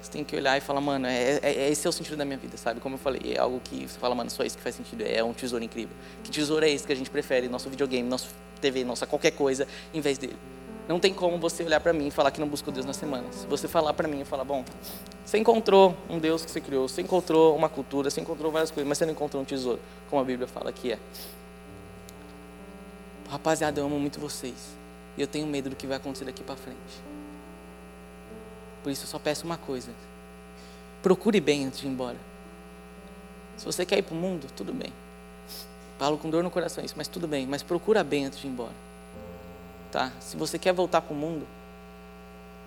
[0.00, 2.24] Você tem que olhar e falar, mano, é, é, é, esse é o sentido da
[2.24, 2.78] minha vida, sabe?
[2.78, 5.24] Como eu falei, é algo que você fala, mano, só isso que faz sentido, é
[5.24, 5.96] um tesouro incrível.
[6.22, 8.28] Que tesouro é esse que a gente prefere, nosso videogame, nosso
[8.60, 10.36] TV, nossa qualquer coisa, em vez dele?
[10.86, 13.24] Não tem como você olhar para mim e falar que não buscou Deus na semana.
[13.32, 14.64] Se você falar para mim e falar, bom,
[15.24, 18.88] você encontrou um Deus que você criou, você encontrou uma cultura, você encontrou várias coisas,
[18.88, 20.98] mas você não encontrou um tesouro, como a Bíblia fala que é.
[23.30, 24.76] Rapaziada, eu amo muito vocês.
[25.16, 26.78] E eu tenho medo do que vai acontecer daqui para frente.
[28.82, 29.92] Por isso eu só peço uma coisa:
[31.02, 32.16] procure bem antes de ir embora.
[33.56, 34.92] Se você quer ir para o mundo, tudo bem.
[35.98, 37.46] Falo com dor no coração isso, mas tudo bem.
[37.46, 38.74] Mas procura bem antes de ir embora.
[39.92, 40.10] Tá?
[40.18, 41.46] Se você quer voltar para o mundo,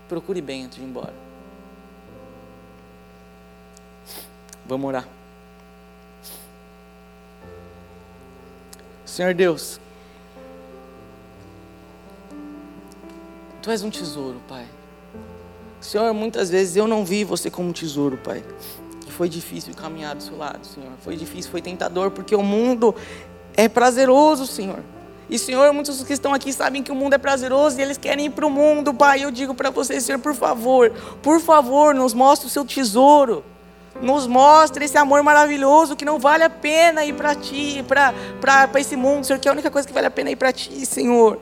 [0.08, 1.14] procure bem antes de ir embora.
[4.66, 5.08] Vamos orar.
[9.06, 9.80] Senhor Deus,
[13.64, 14.66] Tu és um tesouro, Pai.
[15.80, 18.44] Senhor, muitas vezes eu não vi você como um tesouro, Pai.
[19.08, 20.92] Foi difícil caminhar do seu lado, Senhor.
[21.02, 22.94] Foi difícil, foi tentador, porque o mundo
[23.56, 24.84] é prazeroso, Senhor.
[25.30, 28.26] E, Senhor, muitos que estão aqui sabem que o mundo é prazeroso e eles querem
[28.26, 29.24] ir para o mundo, Pai.
[29.24, 30.92] Eu digo para vocês, Senhor, por favor,
[31.22, 33.46] por favor, nos mostre o seu tesouro.
[34.02, 38.98] Nos mostre esse amor maravilhoso que não vale a pena ir para ti, para esse
[38.98, 41.40] mundo, Senhor, que é a única coisa que vale a pena ir para ti, Senhor.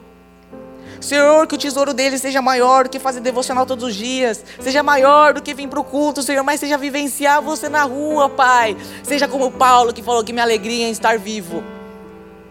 [1.02, 4.82] Senhor, que o tesouro deles seja maior do que fazer devocional todos os dias, seja
[4.82, 8.78] maior do que vir para o culto, Senhor, mas seja vivenciar você na rua, Pai.
[9.04, 11.62] Seja como Paulo que falou que minha alegria é em estar vivo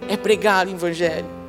[0.09, 1.41] é pregar o Evangelho.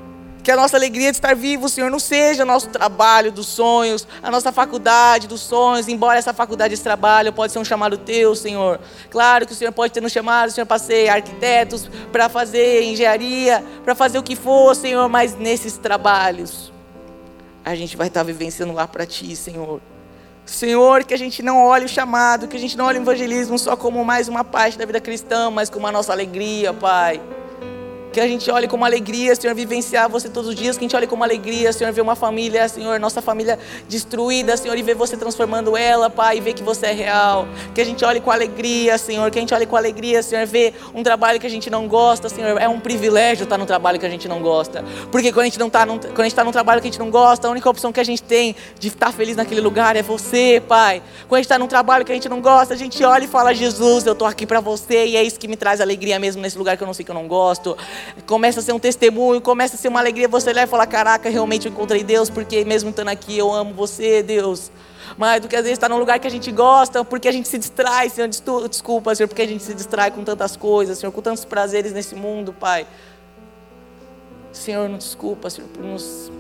[0.44, 4.08] Que a nossa alegria de estar vivo, Senhor, não seja o nosso trabalho dos sonhos,
[4.24, 8.36] a nossa faculdade dos sonhos, embora essa faculdade, esse trabalho pode ser um chamado teu,
[8.36, 8.80] Senhor.
[9.12, 13.64] Claro que o Senhor pode ter nos chamado, Senhor, para ser arquitetos, para fazer engenharia,
[13.84, 16.74] para fazer o que for, Senhor, mas nesses trabalhos,
[17.64, 19.80] a gente vai estar vivenciando lá para Ti, Senhor.
[20.46, 23.58] Senhor, que a gente não olhe o chamado, que a gente não olhe o evangelismo
[23.60, 27.22] só como mais uma parte da vida cristã, mas como a nossa alegria, Pai.
[28.12, 30.78] Que a gente olhe com alegria, Senhor, vivenciar você todos os dias.
[30.78, 33.58] Que a gente olhe com alegria, Senhor, ver uma família, Senhor, nossa família
[33.88, 37.48] destruída, Senhor, e ver você transformando ela, Pai, e ver que você é real.
[37.74, 39.32] Que a gente olhe com alegria, Senhor.
[39.32, 42.28] Que a gente olhe com alegria, Senhor, ver um trabalho que a gente não gosta,
[42.28, 42.60] Senhor.
[42.60, 44.84] É um privilégio estar no trabalho que a gente não gosta.
[45.10, 46.92] Porque quando a gente não está num, quando a gente está num trabalho que a
[46.92, 49.96] gente não gosta, a única opção que a gente tem de estar feliz naquele lugar
[49.96, 51.02] é você, Pai.
[51.30, 53.28] Quando a gente está num trabalho que a gente não gosta, a gente olha e
[53.28, 56.42] fala, Jesus, eu estou aqui para você, e é isso que me traz alegria mesmo
[56.42, 57.78] nesse lugar que eu não sei que eu não gosto
[58.26, 61.30] começa a ser um testemunho, começa a ser uma alegria você olhar e falar: Caraca,
[61.30, 64.72] realmente eu encontrei Deus, porque mesmo estando aqui eu amo você, Deus.
[65.18, 67.48] Mais do que às vezes estar num lugar que a gente gosta, porque a gente
[67.48, 68.28] se distrai, Senhor.
[68.28, 72.16] Desculpa, Senhor, porque a gente se distrai com tantas coisas, Senhor, com tantos prazeres nesse
[72.16, 72.88] mundo, Pai.
[74.54, 76.32] Senhor, não desculpa, Senhor, por nos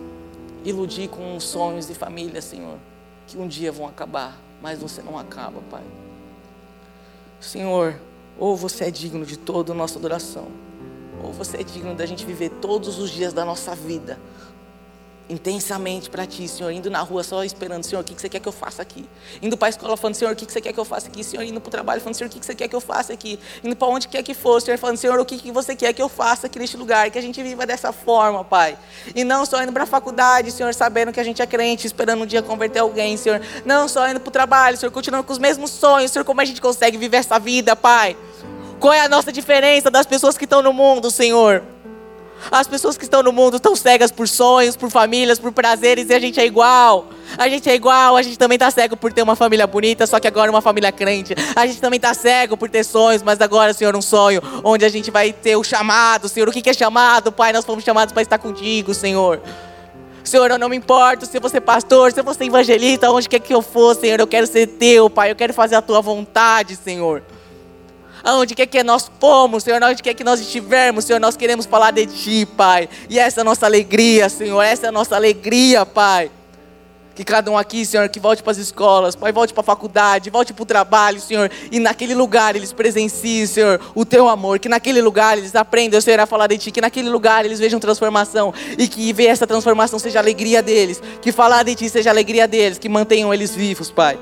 [0.63, 2.77] iludir com sonhos de família, Senhor,
[3.27, 5.83] que um dia vão acabar, mas você não acaba, Pai.
[7.39, 7.99] Senhor,
[8.37, 10.47] ou você é digno de toda a nossa adoração
[11.23, 14.19] ou você é digno da gente viver todos os dias da nossa vida
[15.31, 18.47] intensamente para ti, Senhor, indo na rua só esperando, Senhor, o que você quer que
[18.47, 19.07] eu faça aqui?
[19.41, 21.23] Indo para a escola falando, Senhor, o que você quer que eu faça aqui?
[21.23, 23.39] Senhor, indo para o trabalho falando, Senhor, o que você quer que eu faça aqui?
[23.63, 26.09] Indo para onde quer que for, Senhor, falando, Senhor, o que você quer que eu
[26.09, 27.09] faça aqui neste lugar?
[27.09, 28.77] Que a gente viva dessa forma, Pai.
[29.15, 32.23] E não só indo para a faculdade, Senhor, sabendo que a gente é crente, esperando
[32.23, 33.41] um dia converter alguém, Senhor.
[33.65, 36.45] Não só indo para o trabalho, Senhor, continuando com os mesmos sonhos, Senhor, como a
[36.45, 38.17] gente consegue viver essa vida, Pai?
[38.81, 41.61] Qual é a nossa diferença das pessoas que estão no mundo, Senhor?
[42.49, 46.13] As pessoas que estão no mundo estão cegas por sonhos, por famílias, por prazeres, e
[46.15, 47.05] a gente é igual.
[47.37, 50.19] A gente é igual, a gente também está cego por ter uma família bonita, só
[50.19, 51.35] que agora uma família crente.
[51.55, 54.89] A gente também está cego por ter sonhos, mas agora, Senhor, um sonho onde a
[54.89, 56.49] gente vai ter o chamado, Senhor.
[56.49, 57.53] O que é chamado, Pai?
[57.53, 59.43] Nós fomos chamados para estar contigo, Senhor.
[60.23, 63.41] Senhor, eu não me importo se você é pastor, se você é evangelista, onde quer
[63.41, 65.29] que eu for, Senhor, eu quero ser teu, Pai.
[65.29, 67.21] Eu quero fazer a tua vontade, Senhor
[68.23, 71.91] aonde quer que nós fomos, Senhor, onde quer que nós estivermos, Senhor, nós queremos falar
[71.91, 72.89] de Ti, Pai.
[73.09, 76.31] E essa é a nossa alegria, Senhor, essa é a nossa alegria, Pai.
[77.13, 80.29] Que cada um aqui, Senhor, que volte para as escolas, Pai, volte para a faculdade,
[80.29, 84.69] volte para o trabalho, Senhor, e naquele lugar eles presenciem, Senhor, o Teu amor, que
[84.69, 88.53] naquele lugar eles aprendam, Senhor, a falar de Ti, que naquele lugar eles vejam transformação,
[88.77, 92.13] e que ver essa transformação seja a alegria deles, que falar de Ti seja a
[92.13, 94.17] alegria deles, que mantenham eles vivos, Pai.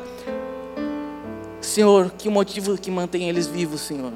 [1.61, 4.13] Senhor, que o motivo que mantém eles vivos, Senhor,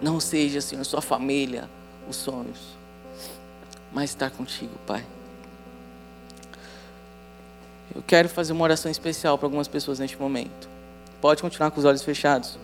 [0.00, 1.68] não seja, Senhor, sua família,
[2.08, 2.76] os sonhos,
[3.92, 5.04] mas estar contigo, Pai.
[7.94, 10.68] Eu quero fazer uma oração especial para algumas pessoas neste momento.
[11.20, 12.58] Pode continuar com os olhos fechados.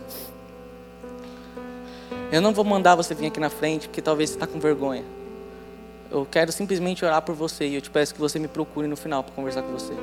[2.31, 5.03] Eu não vou mandar você vir aqui na frente, porque talvez você está com vergonha.
[6.09, 8.97] Eu quero simplesmente orar por você e eu te peço que você me procure no
[8.97, 9.93] final para conversar com você.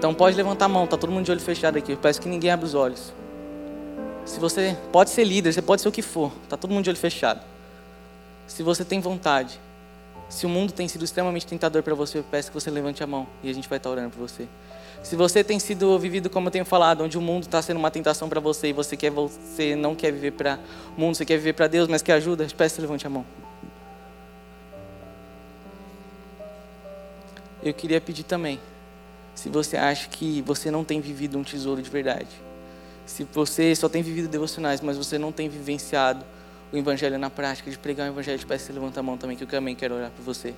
[0.00, 1.92] Então pode levantar a mão, tá todo mundo de olho fechado aqui.
[1.92, 3.12] Eu peço que ninguém abra os olhos.
[4.24, 6.88] Se você pode ser líder, você pode ser o que for, tá todo mundo de
[6.88, 7.42] olho fechado.
[8.46, 9.60] Se você tem vontade,
[10.26, 13.06] se o mundo tem sido extremamente tentador para você, eu peço que você levante a
[13.06, 14.48] mão e a gente vai estar orando por você.
[15.02, 17.90] Se você tem sido vivido como eu tenho falado, onde o mundo está sendo uma
[17.90, 20.58] tentação para você e você quer você não quer viver para
[20.96, 23.26] o mundo, você quer viver para Deus, mas quer ajuda, peço que levante a mão.
[27.62, 28.58] Eu queria pedir também
[29.40, 32.28] se você acha que você não tem vivido um tesouro de verdade.
[33.06, 36.22] Se você só tem vivido devocionais, mas você não tem vivenciado
[36.70, 39.16] o evangelho na prática, de pregar o evangelho, te peço que você levanta a mão
[39.16, 40.52] também, que eu também quero orar por você.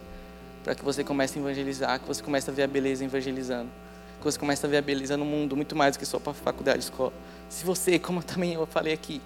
[0.64, 3.70] Para que você comece a evangelizar, que você comece a ver a beleza evangelizando.
[4.18, 6.32] Que você comece a ver a beleza no mundo, muito mais do que só para
[6.32, 7.12] a faculdade, escola.
[7.48, 9.22] Se você, como também eu falei aqui,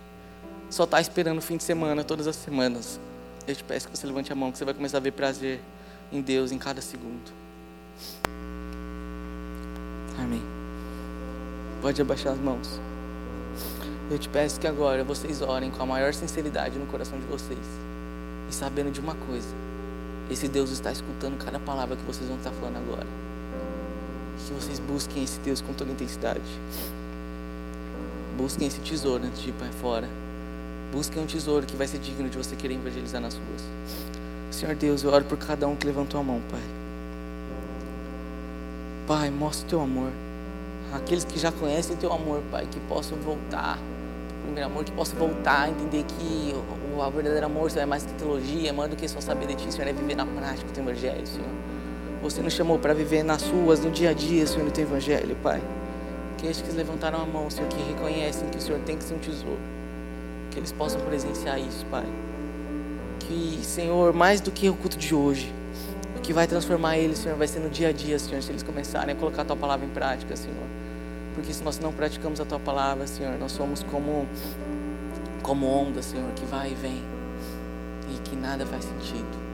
[0.69, 3.01] só está esperando o fim de semana, todas as semanas,
[3.49, 5.63] eu te peço que você levante a mão, que você vai começar a ver prazer
[6.13, 7.33] em Deus em cada segundo.
[10.19, 10.43] Amém.
[11.83, 12.81] Pode abaixar as mãos.
[14.11, 17.59] Eu te peço que agora vocês orem com a maior sinceridade no coração de vocês.
[18.49, 19.49] E sabendo de uma coisa:
[20.31, 23.07] esse Deus está escutando cada palavra que vocês vão estar falando agora.
[24.47, 26.41] Que vocês busquem esse Deus com toda intensidade.
[28.37, 30.09] Busquem esse tesouro antes de ir para fora.
[30.93, 33.63] Busquem um tesouro que vai ser digno de você querer evangelizar nas ruas.
[34.51, 36.76] Senhor Deus, eu oro por cada um que levantou a mão, Pai.
[39.07, 40.11] Pai, mostra o teu amor.
[40.93, 43.79] Aqueles que já conhecem o teu amor, Pai, que possam voltar
[44.47, 48.05] primeiro amor, que possam voltar a entender que o, o verdadeiro amor Senhor, é mais
[48.05, 50.69] que teologia, é mais do que só saber de ti, Senhor, é viver na prática
[50.69, 51.49] o teu evangelho, Senhor.
[52.23, 55.37] Você nos chamou para viver nas ruas, no dia a dia, Senhor, no teu evangelho,
[55.43, 55.61] Pai.
[56.39, 59.19] Que que levantaram a mão, Senhor, que reconhecem que o Senhor tem que ser um
[59.19, 59.59] tesouro,
[60.51, 62.07] que eles possam presenciar isso, Pai.
[63.21, 65.53] Que, Senhor, mais do que o culto de hoje,
[66.27, 69.15] que vai transformar eles, Senhor, vai ser no dia a dia, Senhor, se eles começarem
[69.15, 70.67] a colocar a tua palavra em prática, Senhor.
[71.37, 74.27] Porque se nós não praticamos a tua palavra, Senhor, nós somos como
[75.41, 77.01] como onda, Senhor, que vai e vem
[78.13, 79.47] e que nada faz sentido.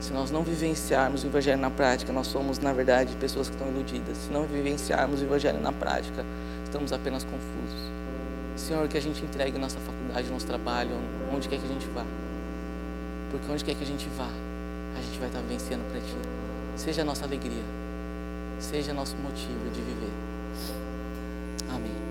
[0.00, 3.68] Se nós não vivenciarmos o Evangelho na prática, nós somos, na verdade, pessoas que estão
[3.68, 4.16] iludidas.
[4.16, 6.24] Se não vivenciarmos o Evangelho na prática,
[6.64, 7.90] estamos apenas confusos.
[8.56, 10.92] Senhor, que a gente entregue nossa faculdade, nosso trabalho,
[11.30, 12.06] onde quer que a gente vá.
[13.30, 14.30] Porque onde quer que a gente vá,
[15.00, 16.16] a gente vai estar vencendo para Ti.
[16.76, 17.62] Seja a nossa alegria,
[18.58, 20.12] seja nosso motivo de viver.
[21.74, 22.09] Amém.